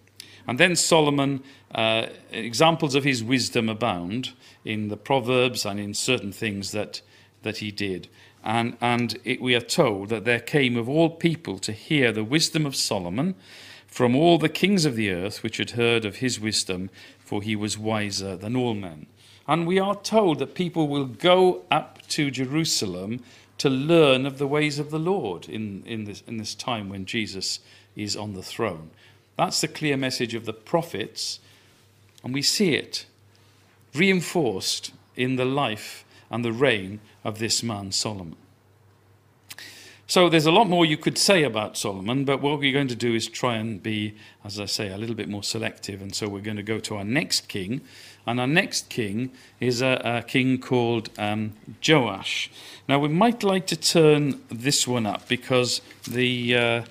And 0.47 0.59
then 0.59 0.77
Solomon, 0.77 1.43
uh, 1.75 2.07
examples 2.31 2.95
of 2.95 3.05
his 3.05 3.23
wisdom 3.25 3.69
abound 3.69 4.33
in 4.65 4.89
the 4.89 4.97
Proverbs 4.97 5.67
and 5.67 5.81
in 5.81 5.95
certain 5.95 6.33
things 6.33 6.73
that, 6.73 7.01
that 7.43 7.59
he 7.59 7.71
did. 7.71 8.09
And, 8.45 8.77
and 8.81 9.19
it, 9.25 9.41
we 9.41 9.57
are 9.57 9.61
told 9.61 10.09
that 10.11 10.25
there 10.25 10.41
came 10.41 10.77
of 10.77 10.89
all 10.89 11.11
people 11.11 11.59
to 11.59 11.73
hear 11.73 12.13
the 12.13 12.25
wisdom 12.25 12.65
of 12.65 12.77
Solomon 12.77 13.35
from 13.89 14.15
all 14.15 14.39
the 14.39 14.49
kings 14.49 14.85
of 14.85 14.95
the 14.95 15.11
earth 15.11 15.43
which 15.43 15.57
had 15.57 15.71
heard 15.71 16.05
of 16.05 16.17
his 16.17 16.39
wisdom, 16.39 16.91
for 17.19 17.43
he 17.43 17.57
was 17.57 17.77
wiser 17.77 18.37
than 18.37 18.55
all 18.55 18.75
men. 18.75 19.07
And 19.49 19.67
we 19.67 19.79
are 19.79 19.97
told 19.97 20.39
that 20.39 20.55
people 20.55 20.87
will 20.87 21.07
go 21.07 21.63
up 21.71 22.07
to 22.09 22.31
Jerusalem 22.31 23.21
to 23.59 23.71
learn 23.71 24.27
of 24.27 24.39
the 24.39 24.47
ways 24.47 24.79
of 24.79 24.91
the 24.91 24.99
Lord 24.99 25.49
in, 25.49 25.83
in, 25.87 26.05
this, 26.05 26.23
in 26.27 26.37
this 26.37 26.55
time 26.55 26.89
when 26.89 27.07
Jesus 27.07 27.61
is 27.95 28.17
on 28.17 28.35
the 28.35 28.43
throne. 28.43 28.91
That's 29.37 29.61
the 29.61 29.69
clear 29.69 29.97
message 29.97 30.35
of 30.35 30.47
the 30.47 30.53
prophets, 30.53 31.41
and 32.25 32.33
we 32.33 32.43
see 32.43 32.75
it 32.75 33.07
reinforced 33.95 34.93
in 35.15 35.37
the 35.37 35.45
life 35.45 36.05
and 36.31 36.45
the 36.45 36.53
reign 36.53 37.01
of 37.25 37.39
this 37.39 37.63
man, 37.63 37.93
Solomon. 37.93 38.37
So 40.09 40.29
there's 40.29 40.47
a 40.47 40.53
lot 40.53 40.69
more 40.69 40.87
you 40.87 40.97
could 40.97 41.19
say 41.19 41.43
about 41.43 41.77
Solomon, 41.77 42.25
but 42.25 42.41
what 42.41 42.61
we're 42.61 42.73
going 42.73 42.87
to 42.89 42.97
do 42.97 43.15
is 43.15 43.27
try 43.27 43.57
and 43.57 43.83
be, 43.83 44.15
as 44.45 44.61
I 44.61 44.67
say, 44.67 44.89
a 44.89 44.97
little 44.97 45.17
bit 45.17 45.29
more 45.29 45.43
selective. 45.43 46.01
And 46.01 46.15
so 46.15 46.29
we're 46.29 46.43
going 46.43 46.59
to 46.59 46.63
go 46.63 46.79
to 46.79 46.97
our 46.97 47.05
next 47.05 47.49
king. 47.49 47.81
And 48.25 48.41
our 48.41 48.47
next 48.47 48.89
king 48.89 49.33
is 49.59 49.83
a, 49.83 50.01
a 50.05 50.23
king 50.23 50.59
called 50.59 51.11
um, 51.19 51.55
Joash. 51.87 52.53
Now 52.89 53.01
we 53.01 53.09
might 53.09 53.43
like 53.43 53.67
to 53.67 53.77
turn 53.77 54.41
this 54.49 54.87
one 54.87 55.07
up 55.07 55.29
because 55.29 55.81
the. 56.09 56.57
Uh, 56.57 56.83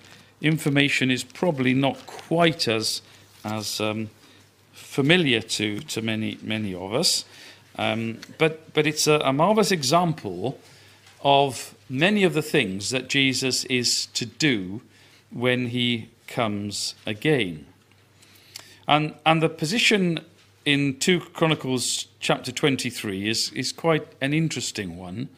information 0.42 1.12
is 1.12 1.24
probably 1.24 1.74
not 1.74 2.06
quite 2.08 2.68
as 2.68 3.02
as 3.44 3.80
um, 3.80 4.10
familiar 4.74 5.42
to 5.42 5.80
to 5.80 6.02
many 6.02 6.38
many 6.42 6.74
of 6.74 6.94
us, 6.94 7.26
um, 7.78 8.20
but 8.38 8.74
but 8.74 8.88
it's 8.88 9.08
a, 9.08 9.20
a 9.20 9.34
marvelous 9.34 9.72
example 9.72 10.60
of 11.24 11.76
many 11.90 12.24
of 12.24 12.34
the 12.34 12.42
things 12.42 12.90
that 12.90 13.08
Jesus 13.08 13.66
is 13.66 14.06
to 14.08 14.26
do 14.26 14.82
when 15.32 15.68
he 15.68 16.10
comes 16.28 16.96
again. 17.06 17.66
And 18.88 19.16
and 19.26 19.42
the 19.42 19.50
position 19.50 20.20
in 20.66 20.98
2 20.98 21.20
Chronicles 21.34 22.08
chapter 22.20 22.52
23 22.52 23.30
is, 23.30 23.52
is 23.52 23.72
quite 23.72 24.08
an 24.20 24.34
interesting 24.34 24.98
one 24.98 25.30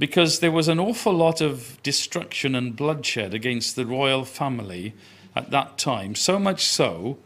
because 0.00 0.38
there 0.38 0.50
was 0.50 0.66
an 0.66 0.80
awful 0.80 1.12
lot 1.12 1.42
of 1.42 1.78
destruction 1.82 2.54
and 2.54 2.74
bloodshed 2.74 3.34
against 3.34 3.76
the 3.76 3.84
royal 3.84 4.24
family 4.24 4.94
at 5.36 5.50
that 5.50 5.76
time, 5.76 6.14
so 6.14 6.38
much 6.38 6.64
so 6.64 7.18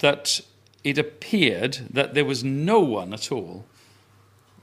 that 0.00 0.40
it 0.82 0.98
appeared 0.98 1.78
that 1.88 2.14
there 2.14 2.24
was 2.24 2.42
no 2.42 2.80
one 2.80 3.14
at 3.14 3.30
all 3.30 3.64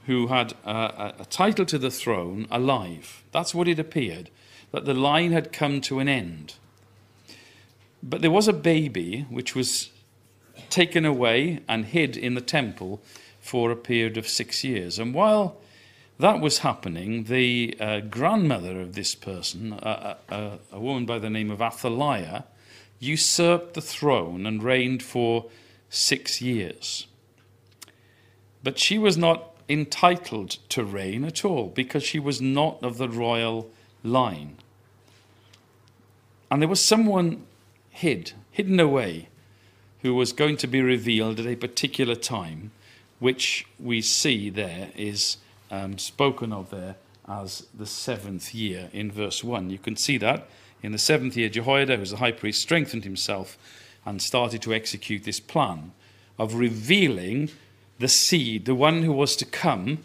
who 0.04 0.26
had 0.26 0.52
a, 0.66 1.14
a 1.20 1.24
title 1.30 1.64
to 1.64 1.78
the 1.78 1.90
throne 1.90 2.46
alive. 2.50 3.24
That's 3.32 3.54
what 3.54 3.66
it 3.66 3.78
appeared, 3.78 4.28
that 4.70 4.84
the 4.84 4.92
line 4.92 5.32
had 5.32 5.50
come 5.50 5.80
to 5.80 5.98
an 5.98 6.08
end. 6.08 6.56
But 8.02 8.20
there 8.20 8.30
was 8.30 8.48
a 8.48 8.52
baby 8.52 9.24
which 9.30 9.54
was 9.54 9.88
taken 10.68 11.06
away 11.06 11.60
and 11.66 11.86
hid 11.86 12.18
in 12.18 12.34
the 12.34 12.42
temple 12.42 13.00
for 13.40 13.70
a 13.70 13.76
period 13.76 14.18
of 14.18 14.28
six 14.28 14.62
years. 14.62 14.98
And 14.98 15.14
while 15.14 15.56
that 16.18 16.40
was 16.40 16.58
happening, 16.58 17.24
the 17.24 17.76
uh, 17.80 18.00
grandmother 18.00 18.80
of 18.80 18.94
this 18.94 19.14
person, 19.14 19.72
a, 19.82 20.16
a, 20.28 20.58
a 20.72 20.80
woman 20.80 21.06
by 21.06 21.18
the 21.18 21.30
name 21.30 21.50
of 21.50 21.60
Athaliah, 21.60 22.44
usurped 23.00 23.74
the 23.74 23.80
throne 23.80 24.46
and 24.46 24.62
reigned 24.62 25.02
for 25.02 25.46
six 25.90 26.40
years. 26.40 27.06
But 28.62 28.78
she 28.78 28.98
was 28.98 29.16
not 29.16 29.54
entitled 29.68 30.58
to 30.70 30.84
reign 30.84 31.24
at 31.24 31.44
all 31.44 31.68
because 31.68 32.02
she 32.02 32.18
was 32.18 32.40
not 32.40 32.82
of 32.82 32.98
the 32.98 33.08
royal 33.08 33.68
line. 34.02 34.56
And 36.50 36.62
there 36.62 36.68
was 36.68 36.82
someone 36.82 37.46
hid, 37.90 38.32
hidden 38.50 38.78
away, 38.78 39.28
who 40.02 40.14
was 40.14 40.32
going 40.32 40.56
to 40.58 40.66
be 40.66 40.82
revealed 40.82 41.40
at 41.40 41.46
a 41.46 41.56
particular 41.56 42.14
time, 42.14 42.70
which 43.18 43.66
we 43.80 44.02
see 44.02 44.50
there 44.50 44.90
is 44.94 45.38
um, 45.74 45.98
spoken 45.98 46.52
of 46.52 46.70
there 46.70 46.96
as 47.26 47.66
the 47.74 47.86
seventh 47.86 48.54
year 48.54 48.90
in 48.92 49.10
verse 49.10 49.42
1. 49.42 49.70
You 49.70 49.78
can 49.78 49.96
see 49.96 50.18
that 50.18 50.46
in 50.82 50.92
the 50.92 50.98
seventh 50.98 51.36
year, 51.36 51.48
Jehoiada, 51.48 51.94
who 51.94 52.00
was 52.00 52.10
the 52.10 52.18
high 52.18 52.32
priest, 52.32 52.60
strengthened 52.60 53.04
himself 53.04 53.56
and 54.04 54.20
started 54.20 54.60
to 54.62 54.74
execute 54.74 55.24
this 55.24 55.40
plan 55.40 55.92
of 56.38 56.54
revealing 56.54 57.50
the 57.98 58.08
seed, 58.08 58.66
the 58.66 58.74
one 58.74 59.02
who 59.02 59.12
was 59.12 59.34
to 59.36 59.46
come, 59.46 59.98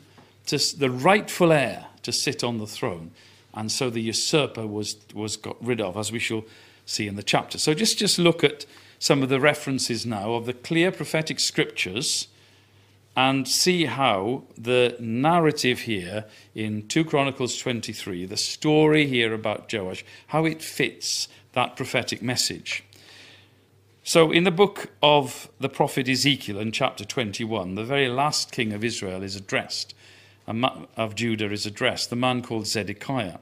to 0.45 0.58
the 0.77 0.89
rightful 0.89 1.51
heir 1.51 1.88
to 2.03 2.13
sit 2.13 2.43
on 2.43 2.60
the 2.60 2.67
throne. 2.67 3.12
And 3.53 3.69
so 3.71 3.89
the 3.89 4.01
usurper 4.01 4.65
was, 4.65 4.95
was 5.13 5.36
got 5.36 5.58
rid 5.63 5.82
of, 5.82 5.97
as 5.97 6.12
we 6.12 6.19
shall 6.19 6.45
see 6.86 7.08
in 7.08 7.17
the 7.17 7.23
chapter. 7.23 7.58
So 7.58 7.73
just, 7.73 7.97
just 7.97 8.17
look 8.17 8.43
at 8.43 8.65
some 8.99 9.21
of 9.21 9.29
the 9.29 9.39
references 9.39 10.05
now 10.05 10.34
of 10.34 10.45
the 10.45 10.53
clear 10.53 10.91
prophetic 10.91 11.39
scriptures 11.39 12.29
and 13.15 13.48
see 13.48 13.86
how 13.86 14.43
the 14.58 14.95
narrative 15.00 15.82
here 15.82 16.26
in 16.56 16.88
2 16.88 17.06
Chronicles 17.06 17.58
23, 17.58 18.26
the 18.26 18.38
story 18.38 19.08
here 19.08 19.34
about 19.34 19.72
Joash, 19.72 20.06
how 20.28 20.45
it 20.45 20.62
fits 20.62 21.28
that 21.54 21.76
prophetic 21.76 22.22
message. 22.22 22.84
So, 24.04 24.32
in 24.32 24.43
the 24.43 24.52
book 24.52 24.91
of 25.04 25.50
the 25.60 25.69
prophet 25.69 26.08
Ezekiel, 26.08 26.60
in 26.60 26.72
chapter 26.72 27.06
21, 27.06 27.76
the 27.76 27.84
very 27.84 28.08
last 28.08 28.52
king 28.52 28.74
of 28.74 28.84
Israel 28.84 29.22
is 29.22 29.36
addressed, 29.36 29.93
of 30.48 31.15
Judah 31.15 31.52
is 31.52 31.65
addressed, 31.65 32.10
the 32.10 32.15
man 32.15 32.41
called 32.41 32.65
Zedekiah. 32.65 33.38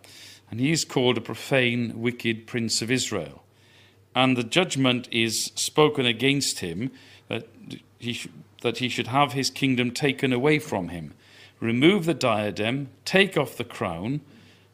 And 0.49 0.59
he 0.59 0.71
is 0.71 0.85
called 0.85 1.17
a 1.17 1.21
profane, 1.21 2.01
wicked 2.01 2.47
prince 2.47 2.81
of 2.81 2.91
Israel. 2.91 3.43
And 4.15 4.35
the 4.35 4.43
judgment 4.43 5.07
is 5.11 5.51
spoken 5.55 6.05
against 6.05 6.59
him 6.59 6.91
that 7.27 7.47
he, 7.99 8.19
that 8.61 8.79
he 8.79 8.89
should 8.89 9.07
have 9.07 9.33
his 9.33 9.49
kingdom 9.49 9.91
taken 9.91 10.33
away 10.33 10.59
from 10.59 10.89
him. 10.89 11.13
Remove 11.59 12.05
the 12.05 12.13
diadem, 12.13 12.89
take 13.05 13.37
off 13.37 13.57
the 13.57 13.63
crown. 13.63 14.21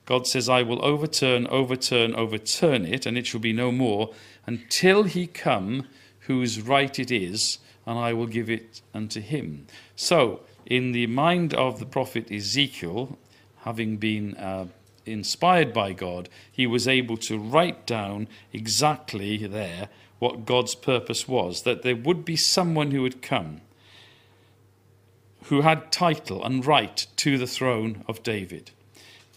God 0.05 0.27
says, 0.27 0.49
I 0.49 0.63
will 0.63 0.83
overturn, 0.83 1.47
overturn, 1.47 2.13
overturn 2.15 2.85
it, 2.85 3.05
and 3.05 3.17
it 3.17 3.25
shall 3.25 3.39
be 3.39 3.53
no 3.53 3.71
more 3.71 4.13
until 4.45 5.03
he 5.03 5.27
come 5.27 5.87
whose 6.21 6.61
right 6.61 6.97
it 6.99 7.11
is, 7.11 7.59
and 7.85 7.97
I 7.97 8.13
will 8.13 8.27
give 8.27 8.49
it 8.49 8.81
unto 8.93 9.21
him. 9.21 9.67
So, 9.95 10.41
in 10.65 10.91
the 10.91 11.07
mind 11.07 11.53
of 11.53 11.79
the 11.79 11.85
prophet 11.85 12.31
Ezekiel, 12.31 13.17
having 13.63 13.97
been 13.97 14.35
uh, 14.35 14.67
inspired 15.05 15.73
by 15.73 15.93
God, 15.93 16.29
he 16.51 16.67
was 16.67 16.87
able 16.87 17.17
to 17.17 17.37
write 17.37 17.85
down 17.85 18.27
exactly 18.51 19.45
there 19.47 19.89
what 20.19 20.45
God's 20.45 20.75
purpose 20.75 21.27
was 21.27 21.63
that 21.63 21.81
there 21.81 21.95
would 21.95 22.23
be 22.23 22.37
someone 22.37 22.91
who 22.91 23.01
would 23.01 23.21
come 23.21 23.61
who 25.45 25.61
had 25.61 25.91
title 25.91 26.43
and 26.43 26.65
right 26.65 27.05
to 27.17 27.37
the 27.37 27.47
throne 27.47 28.03
of 28.07 28.23
David. 28.23 28.71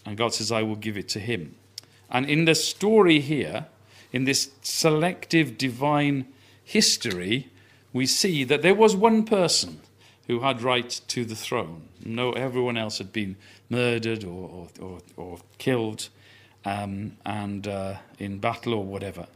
And 0.05 0.17
God 0.17 0.33
says, 0.33 0.51
I 0.51 0.63
will 0.63 0.75
give 0.75 0.97
it 0.97 1.09
to 1.09 1.19
him. 1.19 1.55
And 2.09 2.29
in 2.29 2.45
the 2.45 2.55
story 2.55 3.19
here, 3.19 3.67
in 4.11 4.23
this 4.23 4.51
selective 4.61 5.57
divine 5.57 6.27
history, 6.63 7.49
we 7.91 8.05
see 8.05 8.43
that 8.45 8.61
there 8.61 8.75
was 8.75 8.95
one 8.95 9.25
person 9.25 9.81
who 10.27 10.41
had 10.41 10.61
right 10.61 11.01
to 11.07 11.25
the 11.25 11.35
throne. 11.35 11.83
No, 12.03 12.31
everyone 12.33 12.77
else 12.77 12.97
had 12.97 13.11
been 13.11 13.35
murdered 13.69 14.23
or, 14.23 14.67
or, 14.79 14.99
or, 15.15 15.37
killed 15.57 16.09
um, 16.65 17.17
and 17.25 17.67
uh, 17.67 17.95
in 18.19 18.39
battle 18.39 18.73
or 18.73 18.83
whatever. 18.83 19.27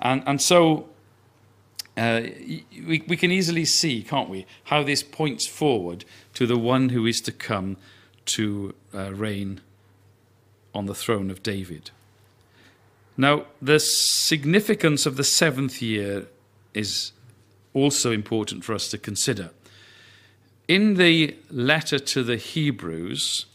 And, 0.00 0.22
and 0.26 0.40
so 0.42 0.88
uh, 1.96 2.22
we, 2.86 3.04
we 3.06 3.16
can 3.16 3.30
easily 3.30 3.64
see, 3.64 4.02
can't 4.02 4.28
we, 4.28 4.46
how 4.64 4.82
this 4.82 5.02
points 5.02 5.46
forward 5.46 6.04
to 6.34 6.46
the 6.46 6.58
one 6.58 6.88
who 6.88 7.06
is 7.06 7.20
to 7.22 7.32
come 7.32 7.76
to 8.26 8.74
uh, 8.92 9.12
reign 9.12 9.60
on 10.74 10.86
the 10.86 10.94
throne 10.94 11.30
of 11.30 11.42
David. 11.42 11.90
Now, 13.16 13.46
the 13.62 13.78
significance 13.78 15.06
of 15.06 15.16
the 15.16 15.24
seventh 15.24 15.80
year 15.80 16.26
is 16.72 17.12
also 17.72 18.10
important 18.10 18.64
for 18.64 18.74
us 18.74 18.88
to 18.88 18.98
consider. 18.98 19.50
In 20.66 20.94
the 20.94 21.36
letter 21.50 21.98
to 21.98 22.24
the 22.24 22.36
Hebrews, 22.36 23.46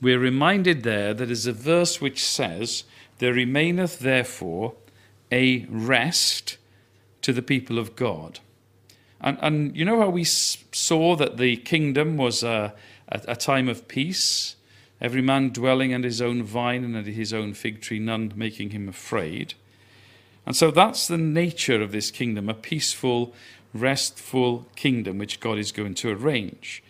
we're 0.00 0.18
reminded 0.18 0.82
there 0.82 1.12
that 1.14 1.30
is 1.30 1.46
a 1.46 1.52
verse 1.52 2.00
which 2.00 2.24
says, 2.24 2.84
There 3.18 3.32
remaineth 3.32 3.98
therefore 3.98 4.74
a 5.32 5.66
rest 5.68 6.58
to 7.22 7.32
the 7.32 7.42
people 7.42 7.78
of 7.78 7.96
God. 7.96 8.40
And, 9.20 9.38
and 9.42 9.76
you 9.76 9.84
know 9.84 10.00
how 10.00 10.08
we 10.08 10.24
saw 10.24 11.16
that 11.16 11.36
the 11.36 11.56
kingdom 11.58 12.16
was 12.16 12.42
a, 12.42 12.74
a, 13.08 13.20
a 13.28 13.36
time 13.36 13.68
of 13.68 13.88
peace? 13.88 14.56
Every 15.00 15.22
man 15.22 15.50
dwelling 15.50 15.94
under 15.94 16.08
his 16.08 16.20
own 16.20 16.42
vine 16.42 16.84
and 16.84 16.96
under 16.96 17.10
his 17.10 17.32
own 17.32 17.54
fig 17.54 17.80
tree, 17.80 17.98
none 17.98 18.32
making 18.34 18.70
him 18.70 18.88
afraid. 18.88 19.54
And 20.46 20.56
so 20.56 20.70
that's 20.70 21.06
the 21.06 21.18
nature 21.18 21.82
of 21.82 21.92
this 21.92 22.10
kingdom 22.10 22.48
a 22.48 22.54
peaceful, 22.54 23.34
restful 23.72 24.66
kingdom 24.76 25.18
which 25.18 25.40
God 25.40 25.58
is 25.58 25.72
going 25.72 25.94
to 25.96 26.10
arrange. 26.10 26.82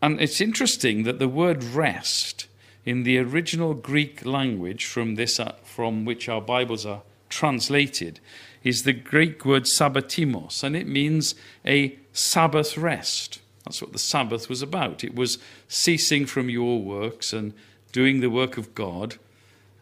And 0.00 0.20
it's 0.20 0.40
interesting 0.40 1.02
that 1.02 1.18
the 1.18 1.28
word 1.28 1.64
rest 1.64 2.46
in 2.84 3.02
the 3.02 3.18
original 3.18 3.74
Greek 3.74 4.24
language 4.24 4.86
from, 4.86 5.16
this, 5.16 5.40
uh, 5.40 5.54
from 5.64 6.04
which 6.04 6.28
our 6.28 6.40
Bibles 6.40 6.86
are 6.86 7.02
translated 7.28 8.20
is 8.64 8.82
the 8.82 8.92
Greek 8.92 9.44
word 9.44 9.64
sabbatismos, 9.64 10.62
and 10.62 10.76
it 10.76 10.86
means 10.86 11.34
a 11.64 11.96
Sabbath 12.12 12.76
rest. 12.76 13.40
That's 13.64 13.82
what 13.82 13.92
the 13.92 13.98
Sabbath 13.98 14.48
was 14.48 14.62
about. 14.62 15.04
It 15.04 15.14
was 15.14 15.38
ceasing 15.68 16.26
from 16.26 16.48
your 16.48 16.80
works 16.80 17.32
and 17.32 17.52
doing 17.92 18.20
the 18.20 18.30
work 18.30 18.56
of 18.56 18.74
God 18.74 19.16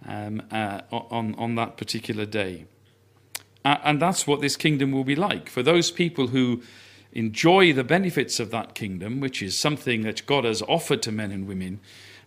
um, 0.06 0.42
uh, 0.50 0.80
on, 0.90 1.34
on 1.36 1.54
that 1.54 1.76
particular 1.76 2.26
day. 2.26 2.66
And 3.64 4.00
that's 4.00 4.26
what 4.28 4.40
this 4.40 4.56
kingdom 4.56 4.92
will 4.92 5.04
be 5.04 5.16
like. 5.16 5.48
For 5.48 5.62
those 5.62 5.90
people 5.90 6.28
who 6.28 6.62
enjoy 7.12 7.72
the 7.72 7.82
benefits 7.82 8.38
of 8.38 8.50
that 8.52 8.74
kingdom, 8.74 9.18
which 9.18 9.42
is 9.42 9.58
something 9.58 10.02
that 10.02 10.24
God 10.26 10.44
has 10.44 10.62
offered 10.62 11.02
to 11.02 11.12
men 11.12 11.32
and 11.32 11.48
women, 11.48 11.80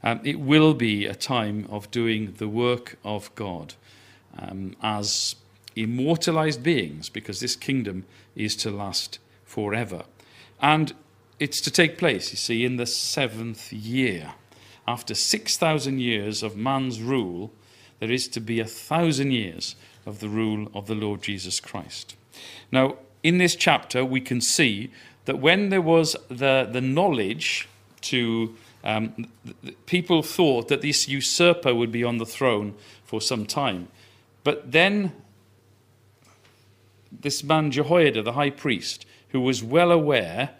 um, 0.03 0.19
it 0.23 0.39
will 0.39 0.73
be 0.73 1.05
a 1.05 1.15
time 1.15 1.65
of 1.69 1.91
doing 1.91 2.33
the 2.37 2.49
work 2.49 2.97
of 3.05 3.33
God 3.35 3.75
um, 4.37 4.75
as 4.81 5.35
immortalized 5.75 6.63
beings, 6.63 7.09
because 7.09 7.39
this 7.39 7.55
kingdom 7.55 8.05
is 8.35 8.55
to 8.57 8.71
last 8.71 9.19
forever. 9.45 10.03
And 10.61 10.93
it's 11.39 11.61
to 11.61 11.71
take 11.71 11.97
place, 11.97 12.31
you 12.31 12.37
see, 12.37 12.65
in 12.65 12.77
the 12.77 12.85
seventh 12.85 13.71
year. 13.71 14.33
After 14.87 15.13
6,000 15.13 15.99
years 15.99 16.43
of 16.43 16.57
man's 16.57 17.01
rule, 17.01 17.51
there 17.99 18.11
is 18.11 18.27
to 18.29 18.39
be 18.39 18.59
a 18.59 18.65
thousand 18.65 19.31
years 19.31 19.75
of 20.05 20.19
the 20.19 20.29
rule 20.29 20.67
of 20.73 20.87
the 20.87 20.95
Lord 20.95 21.21
Jesus 21.21 21.59
Christ. 21.59 22.15
Now, 22.71 22.95
in 23.21 23.37
this 23.37 23.55
chapter, 23.55 24.03
we 24.03 24.21
can 24.21 24.41
see 24.41 24.91
that 25.25 25.39
when 25.39 25.69
there 25.69 25.81
was 25.81 26.15
the, 26.29 26.67
the 26.71 26.81
knowledge 26.81 27.67
to 28.01 28.55
um, 28.83 29.27
people 29.85 30.23
thought 30.23 30.69
that 30.69 30.81
this 30.81 31.07
usurper 31.07 31.75
would 31.75 31.91
be 31.91 32.03
on 32.03 32.17
the 32.17 32.25
throne 32.25 32.75
for 33.03 33.21
some 33.21 33.45
time. 33.45 33.89
But 34.43 34.71
then 34.71 35.11
this 37.11 37.43
man 37.43 37.71
Jehoiada, 37.71 38.21
the 38.21 38.33
high 38.33 38.49
priest, 38.49 39.05
who 39.29 39.41
was 39.41 39.63
well 39.63 39.91
aware 39.91 40.51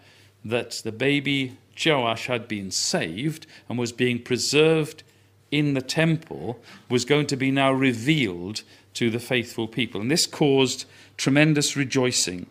that 0.44 0.80
the 0.84 0.92
baby 0.92 1.56
Joash 1.84 2.26
had 2.26 2.48
been 2.48 2.70
saved 2.70 3.46
and 3.68 3.78
was 3.78 3.92
being 3.92 4.22
preserved 4.22 5.02
in 5.50 5.74
the 5.74 5.82
temple, 5.82 6.60
was 6.88 7.04
going 7.04 7.26
to 7.26 7.36
be 7.36 7.50
now 7.50 7.72
revealed 7.72 8.62
to 8.94 9.10
the 9.10 9.18
faithful 9.18 9.66
people. 9.66 10.00
And 10.00 10.10
this 10.10 10.26
caused 10.26 10.84
tremendous 11.16 11.76
rejoicing. 11.76 12.46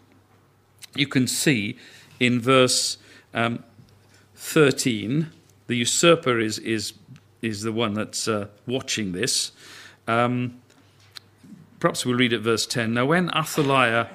You 0.96 1.08
can 1.08 1.28
see 1.28 1.78
in 2.20 2.40
verse 2.42 2.98
um, 3.34 3.64
13, 4.36 5.28
the 5.68 5.76
usurper 5.76 6.40
is, 6.40 6.60
is, 6.60 6.94
is 7.42 7.62
the 7.62 7.72
one 7.72 7.94
that's 7.94 8.28
uh, 8.28 8.48
watching 8.66 9.12
this. 9.12 9.52
Um, 10.08 10.62
perhaps 11.80 12.06
we'll 12.06 12.18
read 12.18 12.34
at 12.34 12.42
verse 12.42 12.66
10. 12.66 12.94
Now, 12.94 13.06
when 13.06 13.30
Athaliah 13.36 14.10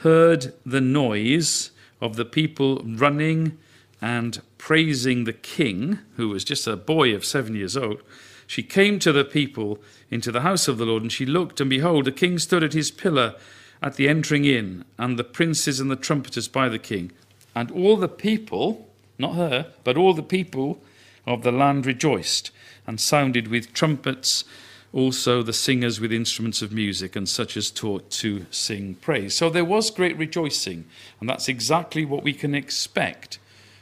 heard 0.00 0.54
the 0.64 0.80
noise 0.80 1.70
of 2.00 2.16
the 2.16 2.24
people 2.24 2.82
running 2.84 3.58
and 4.00 4.40
praising 4.58 5.24
the 5.24 5.32
king, 5.32 5.98
who 6.16 6.28
was 6.28 6.44
just 6.44 6.66
a 6.66 6.76
boy 6.76 7.14
of 7.14 7.24
seven 7.24 7.54
years 7.54 7.76
old, 7.76 8.02
she 8.46 8.62
came 8.62 8.98
to 8.98 9.12
the 9.12 9.24
people 9.24 9.78
into 10.10 10.30
the 10.30 10.42
house 10.42 10.68
of 10.68 10.78
the 10.78 10.84
Lord, 10.84 11.02
and 11.02 11.12
she 11.12 11.24
looked, 11.24 11.60
and 11.60 11.70
behold, 11.70 12.04
the 12.04 12.12
king 12.12 12.38
stood 12.38 12.62
at 12.62 12.72
his 12.72 12.90
pillar 12.90 13.34
at 13.82 13.96
the 13.96 14.08
entering 14.08 14.44
in, 14.44 14.84
and 14.98 15.18
the 15.18 15.24
princes 15.24 15.80
and 15.80 15.90
the 15.90 15.96
trumpeters 15.96 16.48
by 16.48 16.68
the 16.68 16.78
king. 16.78 17.12
And 17.54 17.70
all 17.70 17.96
the 17.96 18.08
people, 18.08 18.88
not 19.18 19.34
her, 19.34 19.72
but 19.84 19.96
all 19.96 20.14
the 20.14 20.22
people 20.22 20.82
of 21.26 21.42
the 21.42 21.52
land 21.52 21.86
rejoiced, 21.86 22.50
and 22.86 23.00
sounded 23.00 23.48
with 23.48 23.72
trumpets 23.72 24.44
also 24.94 25.42
the 25.42 25.52
singers 25.52 26.00
with 26.00 26.12
instruments 26.12 26.62
of 26.62 26.72
music, 26.72 27.16
and 27.16 27.28
such 27.28 27.56
as 27.56 27.70
taught 27.70 28.08
to 28.10 28.46
sing 28.50 28.94
praise. 28.94 29.36
So 29.36 29.50
there 29.50 29.64
was 29.64 29.90
great 29.90 30.16
rejoicing, 30.16 30.84
and 31.20 31.28
that's 31.28 31.48
exactly 31.48 32.04
what 32.04 32.22
we 32.22 32.32
can 32.32 32.54
expect 32.54 33.38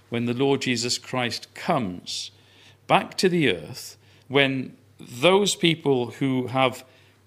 when 0.08 0.24
the 0.24 0.34
Lord 0.34 0.62
Jesus 0.62 0.98
Christ 0.98 1.54
comes 1.54 2.30
back 2.86 3.16
to 3.18 3.28
the 3.28 3.50
earth, 3.50 3.96
when 4.28 4.76
those 4.98 5.54
people 5.54 6.12
who 6.12 6.48
have 6.48 6.84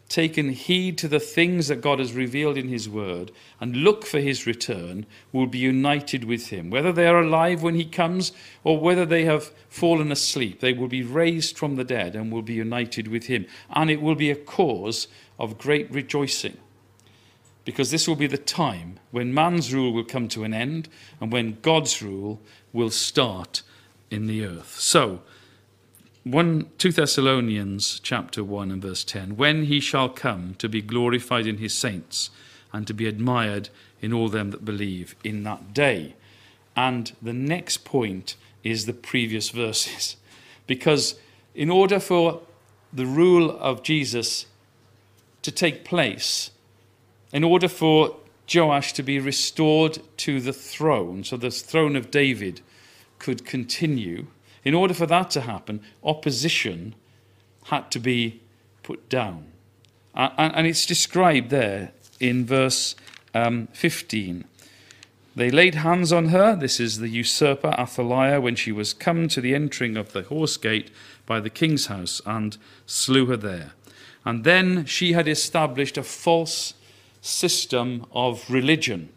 taken 0.08 0.50
heed 0.50 0.98
to 1.00 1.08
the 1.08 1.20
things 1.20 1.68
that 1.68 1.82
God 1.82 2.00
has 2.00 2.14
revealed 2.14 2.58
in 2.58 2.68
His 2.68 2.88
Word 2.88 3.32
and 3.60 3.78
look 3.78 4.06
for 4.06 4.20
His 4.20 4.46
return 4.46 5.06
will 5.32 5.48
be 5.48 5.58
united 5.58 6.24
with 6.24 6.50
Him. 6.50 6.70
Whether 6.70 6.92
they 6.92 7.08
are 7.08 7.22
alive 7.22 7.64
when 7.64 7.76
He 7.76 7.86
comes 7.86 8.32
or 8.64 8.80
whether 8.80 9.06
they 9.06 9.26
have 9.26 9.52
fallen 9.68 10.12
asleep, 10.12 10.60
they 10.60 10.74
will 10.74 10.88
be 10.88 11.04
raised 11.04 11.58
from 11.58 11.76
the 11.76 11.84
dead 11.84 12.16
and 12.16 12.32
will 12.32 12.44
be 12.44 12.54
united 12.54 13.08
with 13.08 13.26
Him. 13.26 13.46
And 13.72 13.90
it 13.90 14.02
will 14.02 14.16
be 14.16 14.30
a 14.30 14.36
cause 14.36 15.08
of 15.40 15.58
great 15.58 15.92
rejoicing. 15.92 16.58
Because 17.64 17.90
this 17.90 18.08
will 18.08 18.16
be 18.16 18.28
the 18.28 18.38
time 18.38 19.00
when 19.10 19.34
man's 19.34 19.74
rule 19.74 19.92
will 19.92 20.04
come 20.04 20.28
to 20.30 20.44
an 20.44 20.54
end 20.54 20.88
and 21.20 21.32
when 21.32 21.58
God's 21.64 22.02
rule 22.02 22.40
will 22.72 22.92
start 22.92 23.64
in 24.12 24.28
the 24.28 24.46
earth. 24.46 24.80
So, 24.80 25.22
1 26.26 26.72
2 26.80 26.92
Thessalonians 26.92 28.00
chapter 28.02 28.44
1 28.44 28.72
and 28.72 28.82
verse 28.82 29.04
10 29.04 29.38
when 29.38 29.66
he 29.66 29.80
shall 29.80 30.10
come 30.10 30.56
to 30.56 30.68
be 30.68 30.82
glorified 30.82 31.46
in 31.46 31.60
his 31.60 31.72
saints 31.72 32.32
and 32.74 32.88
to 32.88 32.96
be 32.96 33.06
admired 33.06 33.70
in 34.02 34.12
all 34.12 34.28
them 34.28 34.50
that 34.50 34.66
believe 34.66 35.16
in 35.24 35.44
that 35.44 35.72
day. 35.72 36.16
And 36.76 37.12
the 37.22 37.32
next 37.32 37.86
point 37.86 38.38
is 38.64 38.88
the 38.88 38.94
previous 38.94 39.52
verses. 39.52 40.16
Because 40.68 41.20
in 41.54 41.70
order 41.70 42.00
for 42.00 42.42
the 42.92 43.06
rule 43.06 43.52
of 43.60 43.84
Jesus 43.84 44.48
to 45.44 45.52
take 45.52 45.86
place 45.86 46.50
in 47.32 47.44
order 47.44 47.68
for 47.68 48.16
Joash 48.52 48.94
to 48.94 49.04
be 49.04 49.20
restored 49.20 50.00
to 50.18 50.42
the 50.42 50.54
throne 50.54 51.24
so 51.24 51.38
the 51.38 51.52
throne 51.52 51.96
of 51.96 52.10
David 52.10 52.62
could 53.20 53.46
continue 53.46 54.26
in 54.66 54.74
order 54.74 54.94
for 54.94 55.06
that 55.06 55.30
to 55.32 55.42
happen, 55.42 55.80
opposition 56.04 56.96
had 57.66 57.92
to 57.92 58.00
be 58.00 58.42
put 58.84 59.08
down. 59.08 59.46
And, 60.16 60.66
it's 60.66 60.86
described 60.86 61.50
there 61.50 61.92
in 62.20 62.46
verse 62.46 62.96
um, 63.34 63.68
15. 63.74 64.46
They 65.36 65.52
laid 65.52 65.76
hands 65.76 66.14
on 66.14 66.30
her. 66.30 66.56
This 66.56 66.80
is 66.80 67.00
the 67.00 67.10
usurper 67.10 67.76
Athaliah 67.78 68.40
when 68.40 68.56
she 68.56 68.72
was 68.72 68.94
come 68.94 69.28
to 69.28 69.42
the 69.42 69.54
entering 69.54 69.98
of 69.98 70.14
the 70.14 70.24
horse 70.24 70.56
gate 70.56 70.90
by 71.26 71.42
the 71.42 71.50
king's 71.50 71.88
house 71.88 72.22
and 72.26 72.58
slew 72.86 73.26
her 73.26 73.38
there. 73.38 73.74
And 74.24 74.44
then 74.46 74.86
she 74.86 75.14
had 75.14 75.28
established 75.28 75.98
a 75.98 76.04
false 76.04 76.74
system 77.22 78.06
of 78.14 78.50
religion. 78.50 79.10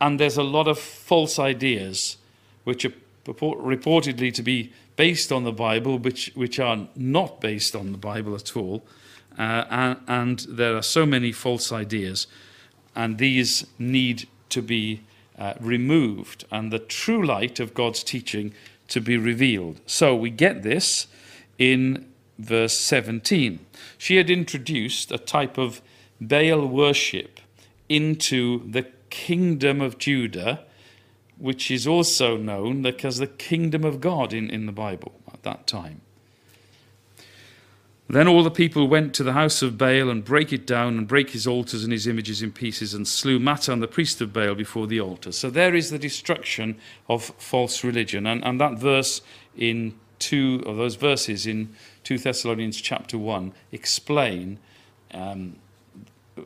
And 0.00 0.18
there's 0.18 0.38
a 0.38 0.42
lot 0.42 0.66
of 0.66 0.78
false 0.78 1.38
ideas 1.38 2.16
which 2.64 2.84
are 2.84 2.92
purport, 3.26 3.58
reportedly 3.58 4.32
to 4.32 4.42
be 4.42 4.72
based 4.96 5.30
on 5.30 5.44
the 5.44 5.52
Bible, 5.52 5.98
which, 5.98 6.32
which 6.34 6.58
are 6.58 6.88
not 6.96 7.40
based 7.40 7.76
on 7.76 7.92
the 7.92 7.98
Bible 7.98 8.34
at 8.34 8.56
all. 8.56 8.84
Uh, 9.38 9.64
and, 9.68 9.98
and, 10.08 10.38
there 10.48 10.74
are 10.74 10.82
so 10.82 11.04
many 11.04 11.30
false 11.30 11.70
ideas, 11.70 12.26
and 12.94 13.18
these 13.18 13.66
need 13.78 14.26
to 14.48 14.62
be 14.62 15.02
uh, 15.38 15.52
removed, 15.60 16.46
and 16.50 16.72
the 16.72 16.78
true 16.78 17.22
light 17.24 17.60
of 17.60 17.74
God's 17.74 18.02
teaching 18.02 18.54
to 18.88 19.00
be 19.00 19.18
revealed. 19.18 19.80
So 19.84 20.16
we 20.16 20.30
get 20.30 20.62
this 20.62 21.06
in 21.58 22.06
verse 22.38 22.78
17. 22.78 23.58
She 23.98 24.16
had 24.16 24.30
introduced 24.30 25.12
a 25.12 25.18
type 25.18 25.58
of 25.58 25.82
Baal 26.18 26.66
worship 26.66 27.40
into 27.90 28.70
the 28.70 28.86
kingdom 29.10 29.82
of 29.82 29.98
Judah 29.98 30.64
which 31.38 31.70
is 31.70 31.86
also 31.86 32.36
known 32.36 32.84
as 32.86 33.18
the 33.18 33.26
kingdom 33.26 33.84
of 33.84 34.00
God 34.00 34.32
in, 34.32 34.50
in 34.50 34.66
the 34.66 34.72
Bible 34.72 35.12
at 35.32 35.42
that 35.42 35.66
time. 35.66 36.00
Then 38.08 38.28
all 38.28 38.44
the 38.44 38.52
people 38.52 38.86
went 38.86 39.14
to 39.14 39.24
the 39.24 39.32
house 39.32 39.62
of 39.62 39.76
Baal 39.76 40.08
and 40.08 40.24
break 40.24 40.52
it 40.52 40.64
down 40.64 40.96
and 40.96 41.08
break 41.08 41.30
his 41.30 41.46
altars 41.46 41.82
and 41.82 41.92
his 41.92 42.06
images 42.06 42.40
in 42.40 42.52
pieces 42.52 42.94
and 42.94 43.06
slew 43.06 43.40
Mattan, 43.40 43.80
the 43.80 43.88
priest 43.88 44.20
of 44.20 44.32
Baal, 44.32 44.54
before 44.54 44.86
the 44.86 45.00
altar. 45.00 45.32
So 45.32 45.50
there 45.50 45.74
is 45.74 45.90
the 45.90 45.98
destruction 45.98 46.78
of 47.08 47.24
false 47.24 47.82
religion. 47.82 48.26
And, 48.26 48.44
and 48.44 48.60
that 48.60 48.78
verse 48.78 49.22
in 49.56 49.94
two, 50.20 50.62
of 50.66 50.76
those 50.76 50.94
verses 50.94 51.46
in 51.46 51.74
2 52.04 52.18
Thessalonians 52.18 52.80
chapter 52.80 53.18
1 53.18 53.52
explain 53.72 54.60
um, 55.12 55.56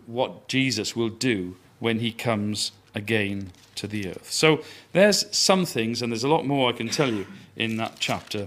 what 0.07 0.49
Jesus 0.49 0.97
will 0.97 1.11
do 1.11 1.57
when 1.79 1.99
he 1.99 2.11
comes 2.11 2.73
again 2.95 3.53
to 3.81 3.87
the 3.87 4.09
earth. 4.09 4.31
So 4.31 4.63
there's 4.93 5.25
some 5.37 5.65
things, 5.65 6.03
and 6.03 6.13
there's 6.13 6.25
a 6.25 6.29
lot 6.29 6.47
more 6.47 6.69
I 6.69 6.73
can 6.73 6.89
tell 6.89 7.13
you 7.13 7.27
in 7.57 7.77
that 7.79 7.97
chapter 7.99 8.47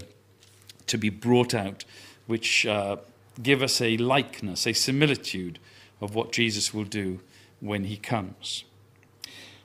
to 0.86 0.96
be 0.96 1.10
brought 1.10 1.54
out, 1.54 1.84
which 2.26 2.64
uh, 2.66 2.96
give 3.42 3.62
us 3.62 3.80
a 3.80 3.96
likeness, 3.96 4.66
a 4.66 4.72
similitude 4.72 5.58
of 6.00 6.14
what 6.14 6.32
Jesus 6.32 6.72
will 6.72 6.84
do 6.84 7.20
when 7.60 7.84
he 7.84 7.96
comes. 7.96 8.64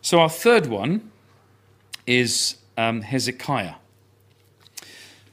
So 0.02 0.20
our 0.20 0.30
third 0.30 0.66
one 0.66 1.12
is 2.08 2.58
um, 2.76 3.02
Hezekiah. 3.02 3.76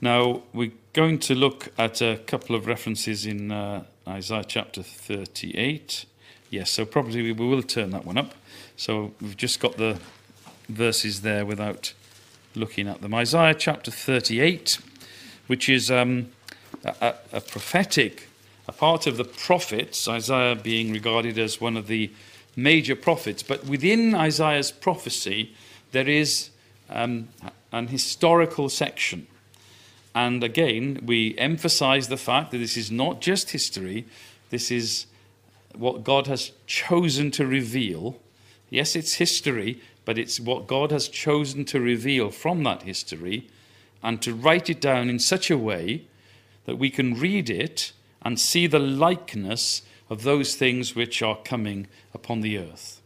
Now, 0.00 0.42
we're 0.52 0.72
going 0.92 1.18
to 1.20 1.34
look 1.34 1.72
at 1.78 2.02
a 2.02 2.18
couple 2.26 2.54
of 2.54 2.66
references 2.66 3.24
in 3.24 3.50
uh, 3.50 3.84
Isaiah 4.06 4.44
chapter 4.44 4.82
38. 4.82 6.04
Yes, 6.50 6.70
so 6.70 6.84
probably 6.84 7.22
we 7.22 7.32
will 7.32 7.62
turn 7.62 7.90
that 7.90 8.04
one 8.04 8.18
up. 8.18 8.34
So 8.76 9.14
we've 9.22 9.36
just 9.36 9.60
got 9.60 9.78
the 9.78 9.98
verses 10.68 11.22
there 11.22 11.44
without 11.44 11.92
looking 12.54 12.88
at 12.88 13.00
them. 13.00 13.14
Isaiah 13.14 13.54
chapter 13.54 13.90
38, 13.90 14.78
which 15.46 15.68
is 15.68 15.90
um, 15.90 16.28
a, 16.84 17.14
a, 17.32 17.40
prophetic, 17.40 18.28
a 18.66 18.72
part 18.72 19.06
of 19.06 19.16
the 19.16 19.24
prophets, 19.24 20.08
Isaiah 20.08 20.56
being 20.56 20.92
regarded 20.92 21.38
as 21.38 21.60
one 21.60 21.76
of 21.76 21.86
the 21.86 22.10
major 22.56 22.96
prophets. 22.96 23.42
But 23.42 23.66
within 23.66 24.14
Isaiah's 24.14 24.72
prophecy, 24.72 25.54
there 25.92 26.08
is 26.08 26.50
um, 26.88 27.28
an 27.72 27.88
historical 27.88 28.68
section. 28.68 29.26
And 30.14 30.42
again, 30.42 31.00
we 31.04 31.36
emphasize 31.36 32.08
the 32.08 32.16
fact 32.16 32.50
that 32.50 32.58
this 32.58 32.76
is 32.76 32.90
not 32.90 33.20
just 33.20 33.50
history, 33.50 34.06
this 34.50 34.70
is 34.70 35.06
what 35.74 36.04
God 36.04 36.26
has 36.26 36.52
chosen 36.66 37.30
to 37.32 37.46
reveal 37.46 38.18
Yes, 38.70 38.96
it's 38.96 39.14
history, 39.14 39.80
but 40.06 40.16
it's 40.16 40.40
what 40.40 40.66
God 40.66 40.90
has 40.92 41.08
chosen 41.08 41.66
to 41.66 41.80
reveal 41.80 42.30
from 42.30 42.62
that 42.62 42.84
history 42.84 43.48
and 44.02 44.22
to 44.22 44.34
write 44.34 44.70
it 44.70 44.80
down 44.80 45.10
in 45.10 45.18
such 45.18 45.50
a 45.50 45.58
way 45.58 46.04
that 46.64 46.78
we 46.78 46.88
can 46.88 47.18
read 47.18 47.50
it 47.50 47.92
and 48.22 48.40
see 48.40 48.66
the 48.66 48.78
likeness 48.78 49.82
of 50.08 50.22
those 50.22 50.54
things 50.54 50.94
which 50.94 51.22
are 51.22 51.38
coming 51.44 51.88
upon 52.14 52.40
the 52.40 52.56
earth. 52.56 53.02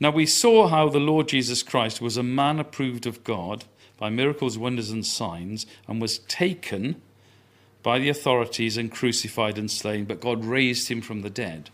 Now, 0.00 0.10
we 0.10 0.26
saw 0.26 0.66
how 0.66 0.88
the 0.88 0.98
Lord 0.98 1.28
Jesus 1.28 1.62
Christ 1.62 2.00
was 2.00 2.16
a 2.16 2.22
man 2.22 2.58
approved 2.58 3.06
of 3.06 3.22
God 3.22 3.64
by 3.96 4.10
miracles, 4.10 4.58
wonders, 4.58 4.90
and 4.90 5.06
signs, 5.06 5.66
and 5.86 6.00
was 6.00 6.18
taken 6.20 7.00
by 7.82 7.98
the 7.98 8.08
authorities 8.08 8.76
and 8.76 8.90
crucified 8.90 9.56
and 9.56 9.70
slain, 9.70 10.04
but 10.04 10.20
God 10.20 10.44
raised 10.44 10.88
him 10.88 11.00
from 11.00 11.20
the 11.20 11.30
dead. 11.30 11.70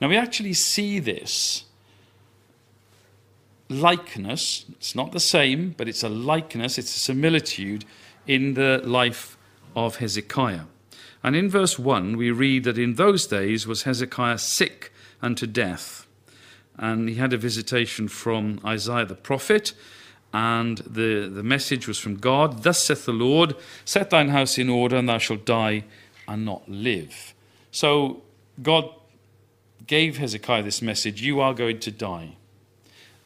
Now, 0.00 0.08
we 0.08 0.16
actually 0.16 0.52
see 0.52 0.98
this 0.98 1.64
likeness. 3.68 4.64
It's 4.72 4.94
not 4.94 5.12
the 5.12 5.20
same, 5.20 5.74
but 5.76 5.88
it's 5.88 6.02
a 6.02 6.08
likeness, 6.08 6.78
it's 6.78 6.94
a 6.94 6.98
similitude 6.98 7.84
in 8.26 8.54
the 8.54 8.80
life 8.84 9.36
of 9.74 9.96
Hezekiah. 9.96 10.64
And 11.22 11.34
in 11.34 11.48
verse 11.48 11.78
1, 11.78 12.16
we 12.16 12.30
read 12.30 12.64
that 12.64 12.78
in 12.78 12.94
those 12.94 13.26
days 13.26 13.66
was 13.66 13.82
Hezekiah 13.82 14.38
sick 14.38 14.92
unto 15.20 15.46
death. 15.46 16.06
And 16.78 17.08
he 17.08 17.16
had 17.16 17.32
a 17.32 17.38
visitation 17.38 18.08
from 18.08 18.60
Isaiah 18.64 19.06
the 19.06 19.14
prophet. 19.14 19.72
and 20.32 20.78
the, 20.78 21.30
the 21.32 21.42
message 21.42 21.88
was 21.88 21.98
from 21.98 22.16
God 22.16 22.62
Thus 22.62 22.82
saith 22.82 23.06
the 23.06 23.12
Lord, 23.12 23.56
Set 23.84 24.10
thine 24.10 24.28
house 24.28 24.58
in 24.58 24.68
order, 24.68 24.96
and 24.96 25.08
thou 25.08 25.18
shalt 25.18 25.46
die 25.46 25.84
and 26.28 26.44
not 26.44 26.68
live. 26.68 27.34
So 27.70 28.22
God 28.62 28.90
gave 29.86 30.18
Hezekiah 30.18 30.62
this 30.62 30.82
message 30.82 31.22
You 31.22 31.40
are 31.40 31.54
going 31.54 31.80
to 31.80 31.90
die. 31.90 32.36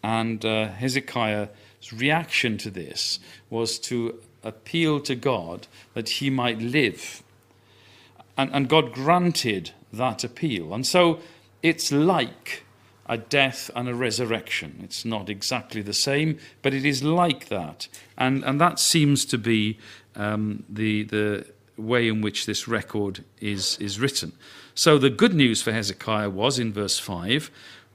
And 0.02 0.44
uh, 0.44 0.68
Hezekiah's 0.68 1.48
reaction 1.92 2.58
to 2.58 2.70
this 2.70 3.18
was 3.48 3.78
to 3.80 4.20
appeal 4.42 5.00
to 5.00 5.14
God 5.14 5.66
that 5.94 6.08
he 6.08 6.30
might 6.30 6.58
live. 6.58 7.22
And, 8.36 8.50
and 8.54 8.68
God 8.68 8.92
granted 8.92 9.72
that 9.92 10.24
appeal. 10.24 10.72
And 10.72 10.86
so 10.86 11.20
it's 11.62 11.92
like 11.92 12.64
a 13.06 13.18
death 13.18 13.70
and 13.74 13.88
a 13.88 13.94
resurrection. 13.94 14.80
It's 14.82 15.04
not 15.04 15.28
exactly 15.28 15.82
the 15.82 15.92
same, 15.92 16.38
but 16.62 16.72
it 16.72 16.84
is 16.84 17.02
like 17.02 17.48
that. 17.48 17.88
And, 18.16 18.44
and 18.44 18.60
that 18.60 18.78
seems 18.78 19.24
to 19.26 19.36
be 19.38 19.78
um, 20.14 20.64
the, 20.68 21.02
the 21.02 21.46
way 21.76 22.08
in 22.08 22.20
which 22.20 22.46
this 22.46 22.68
record 22.68 23.24
is, 23.40 23.76
is 23.78 23.98
written. 23.98 24.32
So 24.74 24.96
the 24.96 25.10
good 25.10 25.34
news 25.34 25.60
for 25.60 25.72
Hezekiah 25.72 26.30
was 26.30 26.58
in 26.58 26.72
verse 26.72 26.98
5 26.98 27.50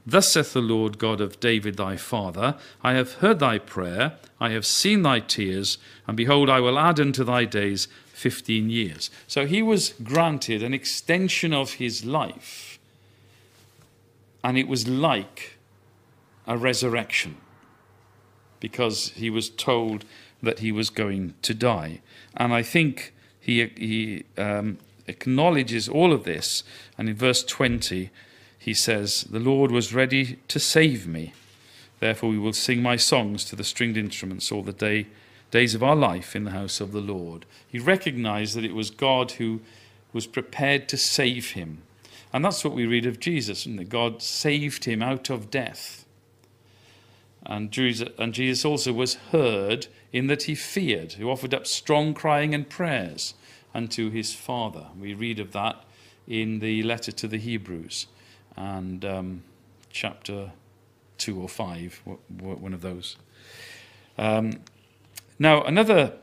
Thus 0.05 0.31
saith 0.31 0.53
the 0.53 0.61
Lord 0.61 0.97
God 0.97 1.19
of 1.19 1.39
David 1.39 1.77
thy 1.77 1.97
father, 1.97 2.55
I 2.83 2.93
have 2.93 3.13
heard 3.15 3.39
thy 3.39 3.57
prayer, 3.57 4.17
I 4.39 4.51
have 4.51 4.65
seen 4.65 5.01
thy 5.01 5.19
tears, 5.19 5.77
and 6.07 6.15
behold, 6.15 6.49
I 6.49 6.59
will 6.59 6.77
add 6.77 6.99
unto 6.99 7.23
thy 7.23 7.45
days 7.45 7.87
fifteen 8.05 8.69
years. 8.69 9.09
So 9.27 9.45
he 9.45 9.61
was 9.61 9.93
granted 10.03 10.61
an 10.61 10.73
extension 10.73 11.53
of 11.53 11.73
his 11.73 12.05
life 12.05 12.75
and 14.45 14.59
it 14.59 14.67
was 14.67 14.87
like 14.87 15.57
a 16.45 16.55
resurrection 16.55 17.37
because 18.59 19.09
he 19.15 19.27
was 19.27 19.49
told 19.49 20.05
that 20.43 20.59
he 20.59 20.71
was 20.71 20.91
going 20.91 21.33
to 21.41 21.55
die. 21.55 21.99
And 22.37 22.53
I 22.53 22.61
think 22.61 23.11
he, 23.39 23.65
he 23.75 24.23
um, 24.39 24.77
acknowledges 25.07 25.89
all 25.89 26.13
of 26.13 26.25
this. 26.25 26.63
And 26.95 27.09
in 27.09 27.15
verse 27.15 27.43
20, 27.43 28.11
he 28.65 28.73
says, 28.73 29.25
The 29.25 29.39
Lord 29.39 29.69
was 29.69 29.93
ready 29.93 30.39
to 30.47 30.59
save 30.59 31.05
me. 31.05 31.33
Therefore, 31.99 32.31
we 32.31 32.39
will 32.39 32.51
sing 32.51 32.81
my 32.81 32.95
songs 32.95 33.45
to 33.45 33.55
the 33.55 33.63
stringed 33.63 33.95
instruments 33.95 34.51
all 34.51 34.63
the 34.63 34.73
day, 34.73 35.05
days 35.51 35.75
of 35.75 35.83
our 35.83 35.95
life 35.95 36.35
in 36.35 36.45
the 36.45 36.51
house 36.51 36.81
of 36.81 36.91
the 36.91 36.99
Lord. 36.99 37.45
He 37.67 37.77
recognized 37.77 38.55
that 38.55 38.65
it 38.65 38.73
was 38.73 38.89
God 38.89 39.33
who 39.33 39.61
was 40.13 40.25
prepared 40.25 40.89
to 40.89 40.97
save 40.97 41.51
him. 41.51 41.83
And 42.33 42.43
that's 42.43 42.63
what 42.63 42.73
we 42.73 42.87
read 42.87 43.05
of 43.05 43.19
Jesus, 43.19 43.67
and 43.67 43.77
that 43.77 43.89
God 43.89 44.23
saved 44.23 44.85
him 44.85 45.03
out 45.03 45.29
of 45.29 45.51
death. 45.51 46.03
And 47.45 47.69
Jesus, 47.69 48.09
and 48.17 48.33
Jesus 48.33 48.65
also 48.65 48.91
was 48.93 49.13
heard 49.31 49.85
in 50.11 50.25
that 50.25 50.43
he 50.43 50.55
feared, 50.55 51.13
who 51.13 51.29
offered 51.29 51.53
up 51.53 51.67
strong 51.67 52.15
crying 52.15 52.55
and 52.55 52.67
prayers 52.67 53.35
unto 53.75 54.09
his 54.09 54.33
Father. 54.33 54.87
We 54.99 55.13
read 55.13 55.39
of 55.39 55.51
that 55.51 55.83
in 56.27 56.57
the 56.57 56.81
letter 56.81 57.11
to 57.11 57.27
the 57.27 57.37
Hebrews 57.37 58.07
and 58.55 59.03
um, 59.05 59.43
chapter 59.89 60.51
2 61.17 61.39
or 61.39 61.49
5, 61.49 62.01
one 62.39 62.73
of 62.73 62.81
those. 62.81 63.17
Um, 64.17 64.61
now, 65.39 65.63
another 65.63 66.13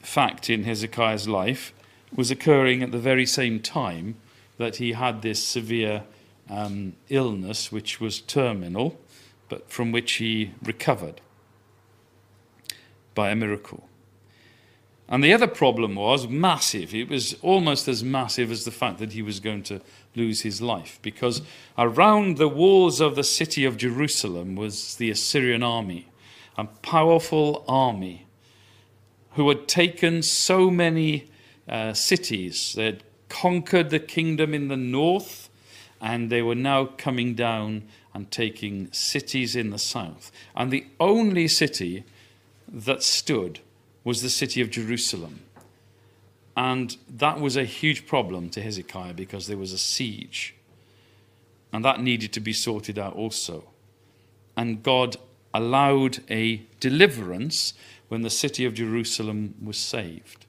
fact 0.00 0.50
in 0.50 0.64
Hezekiah's 0.64 1.28
life 1.28 1.72
was 2.14 2.30
occurring 2.30 2.82
at 2.82 2.92
the 2.92 2.98
very 2.98 3.26
same 3.26 3.60
time 3.60 4.16
that 4.58 4.76
he 4.76 4.92
had 4.92 5.22
this 5.22 5.42
severe 5.42 6.04
um, 6.50 6.94
illness, 7.08 7.70
which 7.70 8.00
was 8.00 8.20
terminal, 8.20 8.98
but 9.48 9.70
from 9.70 9.92
which 9.92 10.12
he 10.12 10.52
recovered 10.62 11.20
by 13.14 13.30
a 13.30 13.36
miracle. 13.36 13.88
And 15.10 15.24
the 15.24 15.32
other 15.32 15.48
problem 15.48 15.96
was 15.96 16.28
massive. 16.28 16.94
It 16.94 17.08
was 17.08 17.34
almost 17.42 17.88
as 17.88 18.04
massive 18.04 18.52
as 18.52 18.64
the 18.64 18.70
fact 18.70 18.98
that 18.98 19.12
he 19.12 19.22
was 19.22 19.40
going 19.40 19.64
to 19.64 19.80
lose 20.14 20.42
his 20.42 20.62
life, 20.62 21.00
because 21.02 21.42
around 21.76 22.36
the 22.36 22.48
walls 22.48 23.00
of 23.00 23.16
the 23.16 23.24
city 23.24 23.64
of 23.64 23.76
Jerusalem 23.76 24.54
was 24.54 24.94
the 24.96 25.10
Assyrian 25.10 25.64
army, 25.64 26.08
a 26.56 26.64
powerful 26.64 27.64
army 27.66 28.26
who 29.32 29.48
had 29.48 29.66
taken 29.66 30.22
so 30.22 30.70
many 30.70 31.28
uh, 31.68 31.92
cities. 31.92 32.74
They 32.76 32.86
had 32.86 33.02
conquered 33.28 33.90
the 33.90 34.00
kingdom 34.00 34.54
in 34.54 34.68
the 34.68 34.76
north, 34.76 35.48
and 36.00 36.30
they 36.30 36.42
were 36.42 36.54
now 36.54 36.86
coming 36.86 37.34
down 37.34 37.82
and 38.14 38.30
taking 38.30 38.92
cities 38.92 39.54
in 39.54 39.70
the 39.70 39.78
south. 39.78 40.32
And 40.54 40.70
the 40.70 40.86
only 40.98 41.46
city 41.48 42.04
that 42.68 43.02
stood 43.02 43.60
was 44.04 44.22
the 44.22 44.30
city 44.30 44.60
of 44.60 44.70
Jerusalem. 44.70 45.40
And 46.56 46.96
that 47.08 47.40
was 47.40 47.56
a 47.56 47.64
huge 47.64 48.06
problem 48.06 48.50
to 48.50 48.62
Hezekiah 48.62 49.14
because 49.14 49.46
there 49.46 49.56
was 49.56 49.72
a 49.72 49.78
siege. 49.78 50.54
And 51.72 51.84
that 51.84 52.02
needed 52.02 52.32
to 52.32 52.40
be 52.40 52.52
sorted 52.52 52.98
out 52.98 53.14
also. 53.14 53.64
And 54.56 54.82
God 54.82 55.16
allowed 55.54 56.18
a 56.28 56.62
deliverance 56.80 57.74
when 58.08 58.22
the 58.22 58.30
city 58.30 58.64
of 58.64 58.74
Jerusalem 58.74 59.54
was 59.62 59.78
saved. 59.78 60.46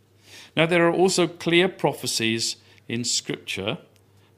Now, 0.56 0.66
there 0.66 0.86
are 0.88 0.94
also 0.94 1.28
clear 1.28 1.70
prophecies 1.70 2.58
in 2.88 3.04
Scripture, 3.04 3.78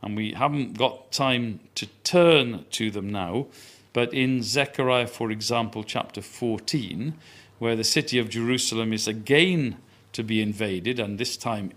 and 0.02 0.16
we 0.16 0.34
haven't 0.34 0.78
got 0.78 1.12
time 1.12 1.60
to 1.76 1.88
turn 2.04 2.66
to 2.72 2.92
them 2.92 3.10
now, 3.10 3.48
but 3.94 4.14
in 4.14 4.44
Zechariah, 4.44 5.08
for 5.08 5.32
example, 5.32 5.84
chapter 5.84 6.22
14, 6.22 7.14
where 7.60 7.76
the 7.76 7.84
city 7.84 8.18
of 8.20 8.30
Jerusalem 8.30 8.94
is 8.94 9.08
again 9.08 9.78
to 10.14 10.24
be 10.24 10.42
invaded, 10.42 11.00
and 11.00 11.18
this 11.18 11.38
time 11.38 11.72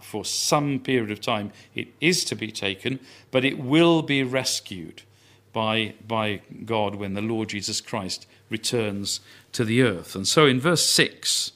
for 0.00 0.24
some 0.24 0.78
period 0.78 1.10
of 1.10 1.20
time 1.20 1.52
it 1.74 1.88
is 2.00 2.24
to 2.24 2.34
be 2.34 2.50
taken, 2.50 3.00
but 3.30 3.44
it 3.44 3.58
will 3.58 4.02
be 4.02 4.22
rescued 4.22 5.02
by, 5.52 5.94
by 6.06 6.40
God 6.64 6.94
when 6.94 7.14
the 7.14 7.20
Lord 7.20 7.50
Jesus 7.50 7.80
Christ 7.80 8.26
returns 8.50 9.20
to 9.52 9.64
the 9.64 9.82
earth. 9.82 10.14
And 10.14 10.26
so 10.26 10.46
in 10.46 10.60
verse 10.60 10.88
6, 10.88 11.52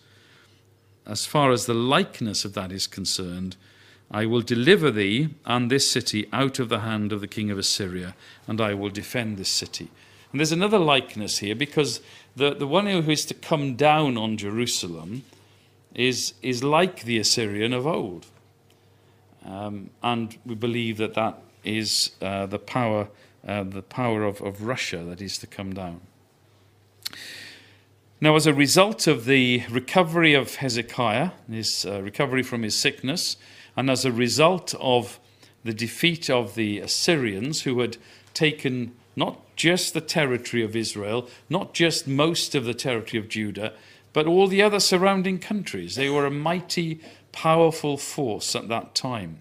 as 1.06 1.26
far 1.26 1.50
as 1.50 1.66
the 1.66 1.74
likeness 1.74 2.44
of 2.44 2.54
that 2.54 2.72
is 2.72 2.86
concerned, 2.86 3.56
I 4.10 4.26
will 4.26 4.42
deliver 4.42 4.90
thee 4.90 5.30
and 5.46 5.70
this 5.70 5.90
city 5.90 6.28
out 6.32 6.58
of 6.58 6.68
the 6.68 6.80
hand 6.80 7.12
of 7.12 7.20
the 7.20 7.28
king 7.28 7.50
of 7.50 7.58
Assyria, 7.58 8.14
and 8.46 8.60
I 8.60 8.74
will 8.74 8.90
defend 8.90 9.36
this 9.36 9.48
city. 9.48 9.90
And 10.30 10.40
there's 10.40 10.52
another 10.52 10.78
likeness 10.78 11.38
here 11.38 11.54
because 11.54 12.00
the, 12.36 12.54
the 12.54 12.66
one 12.66 12.86
who 12.86 13.10
is 13.10 13.24
to 13.26 13.34
come 13.34 13.76
down 13.76 14.16
on 14.16 14.36
Jerusalem 14.36 15.24
is, 15.94 16.34
is 16.42 16.64
like 16.64 17.04
the 17.04 17.18
Assyrian 17.18 17.72
of 17.72 17.86
old. 17.86 18.26
Um, 19.44 19.90
and 20.02 20.36
we 20.46 20.54
believe 20.54 20.96
that 20.98 21.14
that 21.14 21.38
is 21.64 22.12
uh, 22.22 22.46
the 22.46 22.58
power, 22.58 23.08
uh, 23.46 23.64
the 23.64 23.82
power 23.82 24.24
of, 24.24 24.40
of 24.40 24.62
Russia 24.62 24.98
that 25.04 25.20
is 25.20 25.38
to 25.38 25.46
come 25.46 25.74
down. 25.74 26.00
Now, 28.20 28.36
as 28.36 28.46
a 28.46 28.54
result 28.54 29.08
of 29.08 29.24
the 29.24 29.64
recovery 29.68 30.32
of 30.34 30.54
Hezekiah, 30.54 31.30
his 31.50 31.84
uh, 31.84 32.00
recovery 32.02 32.44
from 32.44 32.62
his 32.62 32.78
sickness, 32.78 33.36
and 33.76 33.90
as 33.90 34.04
a 34.04 34.12
result 34.12 34.74
of 34.80 35.18
the 35.64 35.74
defeat 35.74 36.30
of 36.30 36.54
the 36.54 36.78
Assyrians, 36.78 37.62
who 37.62 37.80
had 37.80 37.96
taken 38.32 38.94
not 39.16 39.51
just 39.56 39.94
the 39.94 40.00
territory 40.00 40.62
of 40.62 40.76
Israel, 40.76 41.28
not 41.48 41.74
just 41.74 42.06
most 42.06 42.54
of 42.54 42.64
the 42.64 42.74
territory 42.74 43.20
of 43.20 43.28
Judah, 43.28 43.72
but 44.12 44.26
all 44.26 44.46
the 44.46 44.62
other 44.62 44.80
surrounding 44.80 45.38
countries. 45.38 45.94
They 45.94 46.08
were 46.08 46.26
a 46.26 46.30
mighty, 46.30 47.00
powerful 47.32 47.96
force 47.96 48.54
at 48.54 48.68
that 48.68 48.94
time. 48.94 49.40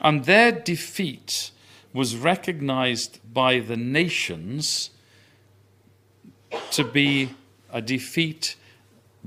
And 0.00 0.24
their 0.24 0.52
defeat 0.52 1.50
was 1.92 2.16
recognized 2.16 3.18
by 3.32 3.58
the 3.60 3.76
nations 3.76 4.90
to 6.70 6.84
be 6.84 7.30
a 7.72 7.80
defeat 7.80 8.56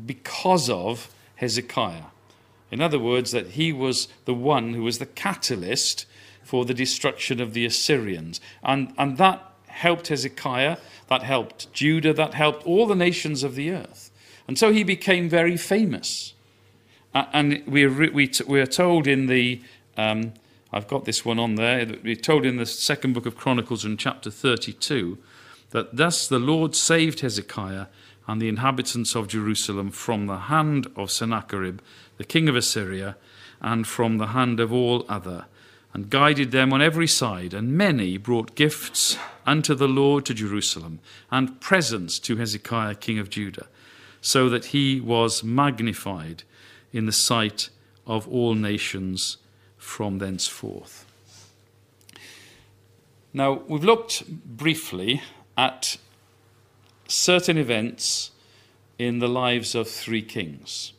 because 0.06 0.70
of 0.70 1.14
Hezekiah. 1.36 2.06
In 2.72 2.82
other 2.82 3.00
words, 3.00 3.32
that 3.32 3.52
he 3.52 3.74
was 3.74 4.08
the 4.26 4.34
one 4.34 4.74
who 4.74 4.84
was 4.84 5.00
the 5.00 5.06
catalyst 5.06 6.06
for 6.43 6.66
the 6.66 6.74
destruction 6.74 7.41
of 7.41 7.54
the 7.54 7.66
Assyrians. 7.66 8.39
And, 8.64 8.93
and 8.98 9.18
that 9.18 9.49
helped 9.80 10.10
Hezekiah, 10.10 10.78
that 11.08 11.24
helped 11.24 11.72
Judah, 11.74 12.14
that 12.14 12.34
helped 12.34 12.66
all 12.66 12.86
the 12.86 12.96
nations 12.96 13.44
of 13.44 13.56
the 13.56 13.72
earth. 13.72 14.12
And 14.48 14.58
so 14.58 14.74
he 14.74 14.84
became 14.84 15.30
very 15.30 15.58
famous. 15.58 16.34
And 17.14 17.64
we 17.66 17.86
are, 17.86 18.12
we, 18.12 18.30
we 18.46 18.60
are 18.60 18.68
told 18.68 19.08
in 19.08 19.28
the, 19.28 19.62
um, 19.98 20.34
I've 20.74 20.88
got 20.88 21.06
this 21.06 21.24
one 21.24 21.40
on 21.40 21.56
there, 21.56 21.88
we're 22.04 22.16
told 22.16 22.46
in 22.46 22.58
the 22.58 22.66
second 22.66 23.14
book 23.14 23.26
of 23.26 23.38
Chronicles 23.38 23.86
in 23.86 23.96
chapter 23.98 24.30
32 24.30 25.18
that 25.72 25.96
thus 25.96 26.28
the 26.28 26.40
Lord 26.40 26.76
saved 26.76 27.22
Hezekiah 27.22 27.86
and 28.28 28.42
the 28.42 28.50
inhabitants 28.50 29.16
of 29.16 29.28
Jerusalem 29.28 29.92
from 29.92 30.26
the 30.26 30.38
hand 30.38 30.88
of 30.96 31.10
Sennacherib, 31.10 31.80
the 32.18 32.24
king 32.24 32.50
of 32.50 32.56
Assyria, 32.56 33.16
and 33.62 33.88
from 33.88 34.18
the 34.18 34.28
hand 34.28 34.60
of 34.60 34.74
all 34.74 35.06
other. 35.08 35.46
And 35.94 36.10
guided 36.10 36.52
them 36.52 36.72
on 36.72 36.82
every 36.82 37.08
side, 37.08 37.54
and 37.54 37.78
many 37.78 38.18
brought 38.18 38.56
gifts 38.56 39.18
unto 39.46 39.74
the 39.74 39.88
Lord 39.88 40.26
to 40.26 40.34
Jerusalem, 40.34 41.00
and 41.32 41.60
presents 41.60 42.20
to 42.20 42.38
Hezekiah 42.38 42.96
king 42.96 43.20
of 43.20 43.30
Judah, 43.30 43.68
so 44.22 44.50
that 44.50 44.66
he 44.66 45.00
was 45.00 45.44
magnified 45.44 46.44
in 46.94 47.06
the 47.06 47.12
sight 47.12 47.70
of 48.06 48.28
all 48.28 48.54
nations 48.54 49.38
from 49.78 50.20
thenceforth. 50.20 51.06
Now, 53.34 53.62
we've 53.68 53.84
looked 53.84 54.28
briefly 54.28 55.22
at 55.58 55.98
certain 57.08 57.58
events 57.58 58.32
in 58.98 59.20
the 59.20 59.28
lives 59.28 59.76
of 59.76 59.88
three 59.88 60.22
kings. 60.22 60.94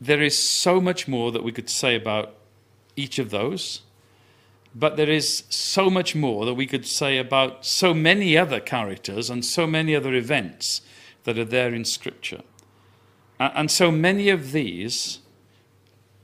There 0.00 0.22
is 0.22 0.38
so 0.38 0.80
much 0.80 1.06
more 1.06 1.30
that 1.32 1.44
we 1.44 1.52
could 1.52 1.68
say 1.68 1.94
about 1.94 2.34
each 2.96 3.18
of 3.18 3.30
those, 3.30 3.82
but 4.74 4.96
there 4.96 5.10
is 5.10 5.44
so 5.48 5.90
much 5.90 6.14
more 6.14 6.46
that 6.46 6.54
we 6.54 6.66
could 6.66 6.86
say 6.86 7.18
about 7.18 7.66
so 7.66 7.92
many 7.92 8.38
other 8.38 8.60
characters 8.60 9.28
and 9.28 9.44
so 9.44 9.66
many 9.66 9.94
other 9.96 10.14
events 10.14 10.80
that 11.24 11.38
are 11.38 11.44
there 11.44 11.74
in 11.74 11.84
Scripture. 11.84 12.42
And 13.38 13.70
so 13.70 13.90
many 13.90 14.28
of 14.28 14.52
these 14.52 15.20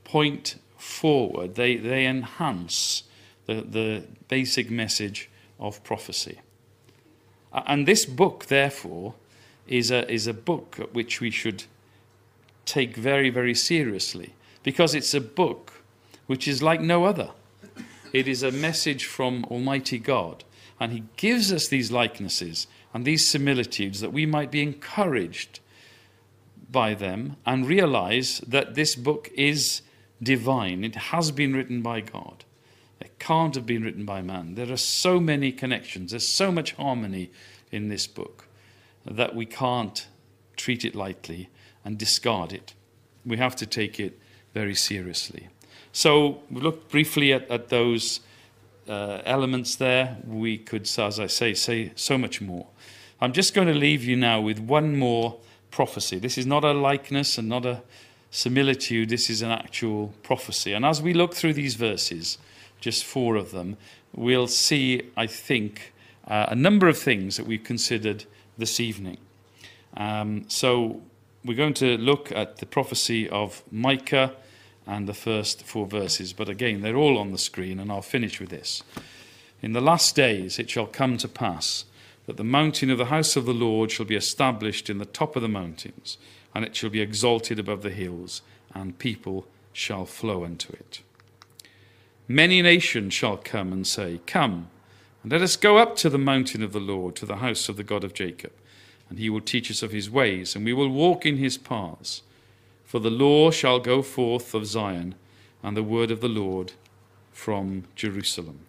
point 0.03 0.55
forward, 0.77 1.55
they, 1.55 1.75
they 1.75 2.05
enhance 2.05 3.03
the, 3.47 3.55
the 3.55 4.03
basic 4.27 4.69
message 4.69 5.29
of 5.59 5.83
prophecy. 5.83 6.39
And 7.51 7.87
this 7.87 8.05
book, 8.05 8.45
therefore, 8.45 9.15
is 9.67 9.91
a, 9.91 10.09
is 10.11 10.27
a 10.27 10.33
book 10.33 10.77
at 10.79 10.93
which 10.93 11.19
we 11.19 11.31
should 11.31 11.63
take 12.67 12.95
very, 12.95 13.29
very 13.29 13.55
seriously 13.55 14.33
because 14.63 14.93
it's 14.93 15.13
a 15.13 15.21
book 15.21 15.81
which 16.27 16.47
is 16.47 16.61
like 16.61 16.81
no 16.81 17.05
other. 17.05 17.31
It 18.13 18.27
is 18.27 18.43
a 18.43 18.51
message 18.51 19.05
from 19.05 19.45
Almighty 19.45 19.97
God, 19.97 20.43
and 20.79 20.91
He 20.91 21.03
gives 21.15 21.51
us 21.51 21.67
these 21.67 21.91
likenesses 21.91 22.67
and 22.93 23.05
these 23.05 23.27
similitudes 23.27 24.01
that 24.01 24.13
we 24.13 24.25
might 24.25 24.51
be 24.51 24.61
encouraged 24.61 25.59
by 26.69 26.93
them 26.93 27.37
and 27.45 27.67
realize 27.67 28.39
that 28.39 28.75
this 28.75 28.95
book 28.95 29.29
is 29.35 29.81
divine. 30.21 30.83
It 30.83 30.95
has 30.95 31.31
been 31.31 31.55
written 31.55 31.81
by 31.81 32.01
God. 32.01 32.43
It 32.99 33.19
can't 33.19 33.55
have 33.55 33.65
been 33.65 33.83
written 33.83 34.05
by 34.05 34.21
man. 34.21 34.55
There 34.55 34.71
are 34.71 34.77
so 34.77 35.19
many 35.19 35.51
connections, 35.51 36.11
there's 36.11 36.27
so 36.27 36.51
much 36.51 36.73
harmony 36.73 37.31
in 37.71 37.89
this 37.89 38.07
book 38.07 38.47
that 39.05 39.35
we 39.35 39.45
can't 39.45 40.07
treat 40.55 40.83
it 40.83 40.95
lightly 40.95 41.49
and 41.87 41.97
discard 41.97 42.51
it. 42.51 42.73
We 43.25 43.37
have 43.37 43.55
to 43.55 43.65
take 43.65 43.97
it 43.97 44.19
very 44.53 44.75
seriously. 44.75 45.47
So 45.93 46.41
we 46.51 46.59
looked 46.59 46.91
briefly 46.91 47.31
at, 47.31 47.49
at 47.49 47.69
those 47.69 48.19
uh, 48.89 49.21
elements 49.23 49.77
there. 49.77 50.17
We 50.27 50.57
could, 50.57 50.81
as 50.99 51.17
I 51.17 51.27
say, 51.27 51.53
say 51.53 51.93
so 51.95 52.17
much 52.17 52.41
more. 52.41 52.67
I'm 53.21 53.31
just 53.31 53.53
going 53.53 53.69
to 53.69 53.73
leave 53.73 54.03
you 54.03 54.17
now 54.17 54.41
with 54.41 54.59
one 54.59 54.97
more 54.97 55.37
prophecy. 55.71 56.19
This 56.19 56.37
is 56.37 56.45
not 56.45 56.65
a 56.65 56.73
likeness 56.73 57.37
and 57.37 57.47
not 57.47 57.65
a 57.65 57.81
similitude, 58.31 59.07
this 59.07 59.29
is 59.29 59.41
an 59.41 59.51
actual 59.51 60.13
prophecy. 60.23 60.73
And 60.73 60.83
as 60.83 61.01
we 61.01 61.13
look 61.13 61.35
through 61.35 61.53
these 61.53 61.75
verses, 61.75 62.37
just 62.81 63.05
four 63.05 63.37
of 63.37 63.51
them, 63.51 63.77
we'll 64.13 64.47
see, 64.47 65.03
I 65.15 65.27
think, 65.27 65.93
uh, 66.27 66.47
a 66.49 66.55
number 66.55 66.89
of 66.89 66.97
things 66.97 67.37
that 67.37 67.47
we've 67.47 67.63
considered 67.63 68.25
this 68.57 68.81
evening. 68.81 69.19
Um, 69.95 70.43
so 70.49 71.01
we're 71.47 71.55
going 71.55 71.73
to 71.75 71.97
look 71.97 72.31
at 72.31 72.57
the 72.57 72.65
prophecy 72.65 73.29
of 73.29 73.63
Micah 73.71 74.33
and 74.85 75.07
the 75.07 75.13
first 75.13 75.63
four 75.63 75.85
verses, 75.85 76.33
but 76.33 76.49
again, 76.49 76.81
they're 76.81 76.97
all 76.97 77.17
on 77.17 77.31
the 77.31 77.37
screen, 77.37 77.79
and 77.79 77.91
I'll 77.91 78.01
finish 78.01 78.39
with 78.39 78.49
this. 78.49 78.83
In 79.61 79.73
the 79.73 79.81
last 79.81 80.15
days 80.15 80.59
it 80.59 80.69
shall 80.69 80.85
come 80.85 81.17
to 81.17 81.27
pass 81.27 81.85
that 82.25 82.37
the 82.37 82.43
mountain 82.43 82.89
of 82.89 82.97
the 82.97 83.05
house 83.05 83.35
of 83.35 83.45
the 83.45 83.53
Lord 83.53 83.89
shall 83.89 84.05
be 84.05 84.15
established 84.15 84.89
in 84.89 84.97
the 84.97 85.05
top 85.05 85.35
of 85.35 85.41
the 85.41 85.47
mountains, 85.47 86.17
and 86.53 86.65
it 86.65 86.75
shall 86.75 86.89
be 86.89 87.01
exalted 87.01 87.57
above 87.57 87.81
the 87.81 87.89
hills, 87.89 88.41
and 88.73 88.99
people 88.99 89.47
shall 89.71 90.05
flow 90.05 90.43
unto 90.43 90.73
it. 90.73 91.01
Many 92.27 92.61
nations 92.61 93.13
shall 93.13 93.37
come 93.37 93.71
and 93.71 93.87
say, 93.87 94.19
Come, 94.27 94.67
and 95.23 95.31
let 95.31 95.41
us 95.41 95.55
go 95.55 95.77
up 95.77 95.95
to 95.97 96.09
the 96.09 96.17
mountain 96.17 96.61
of 96.61 96.73
the 96.73 96.79
Lord, 96.79 97.15
to 97.15 97.25
the 97.25 97.37
house 97.37 97.69
of 97.69 97.77
the 97.77 97.83
God 97.83 98.03
of 98.03 98.13
Jacob, 98.13 98.51
and 99.09 99.19
he 99.19 99.29
will 99.29 99.41
teach 99.41 99.71
us 99.71 99.81
of 99.81 99.91
his 99.91 100.09
ways, 100.09 100.55
and 100.55 100.65
we 100.65 100.73
will 100.73 100.89
walk 100.89 101.25
in 101.25 101.37
his 101.37 101.57
paths. 101.57 102.23
For 102.85 102.99
the 102.99 103.09
law 103.09 103.51
shall 103.51 103.79
go 103.79 104.01
forth 104.01 104.53
of 104.53 104.65
Zion, 104.65 105.15
and 105.63 105.75
the 105.75 105.83
word 105.83 106.11
of 106.11 106.21
the 106.21 106.29
Lord 106.29 106.73
from 107.31 107.83
Jerusalem. 107.95 108.59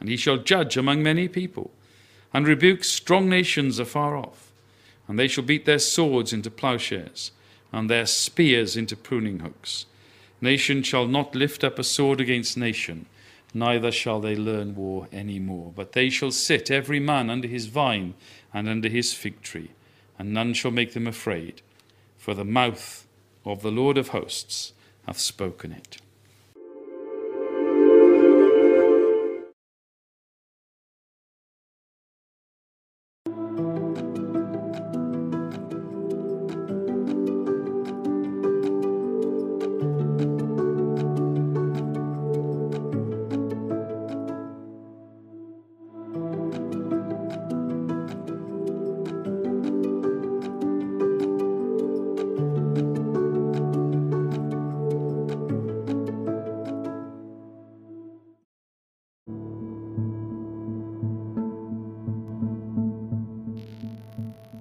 And 0.00 0.08
he 0.08 0.16
shall 0.16 0.38
judge 0.38 0.76
among 0.76 1.02
many 1.02 1.28
people, 1.28 1.70
and 2.32 2.46
rebuke 2.46 2.84
strong 2.84 3.28
nations 3.28 3.78
afar 3.78 4.16
off. 4.16 4.50
And 5.06 5.18
they 5.18 5.28
shall 5.28 5.44
beat 5.44 5.66
their 5.66 5.78
swords 5.78 6.32
into 6.32 6.50
plowshares, 6.50 7.32
and 7.72 7.88
their 7.88 8.06
spears 8.06 8.76
into 8.76 8.96
pruning 8.96 9.40
hooks. 9.40 9.86
Nation 10.40 10.82
shall 10.82 11.06
not 11.06 11.34
lift 11.34 11.62
up 11.62 11.78
a 11.78 11.84
sword 11.84 12.20
against 12.20 12.56
nation, 12.56 13.06
neither 13.52 13.92
shall 13.92 14.20
they 14.20 14.36
learn 14.36 14.74
war 14.74 15.08
any 15.12 15.38
more. 15.38 15.72
But 15.74 15.92
they 15.92 16.08
shall 16.08 16.30
sit 16.30 16.70
every 16.70 17.00
man 17.00 17.28
under 17.28 17.48
his 17.48 17.66
vine 17.66 18.14
and 18.52 18.68
under 18.68 18.88
his 18.88 19.12
fig 19.12 19.42
tree, 19.42 19.70
and 20.18 20.32
none 20.32 20.54
shall 20.54 20.70
make 20.70 20.92
them 20.92 21.06
afraid, 21.06 21.62
for 22.16 22.34
the 22.34 22.44
mouth 22.44 23.06
of 23.44 23.62
the 23.62 23.70
Lord 23.70 23.96
of 23.96 24.08
hosts 24.08 24.72
hath 25.06 25.18
spoken 25.18 25.72
it. 25.72 25.98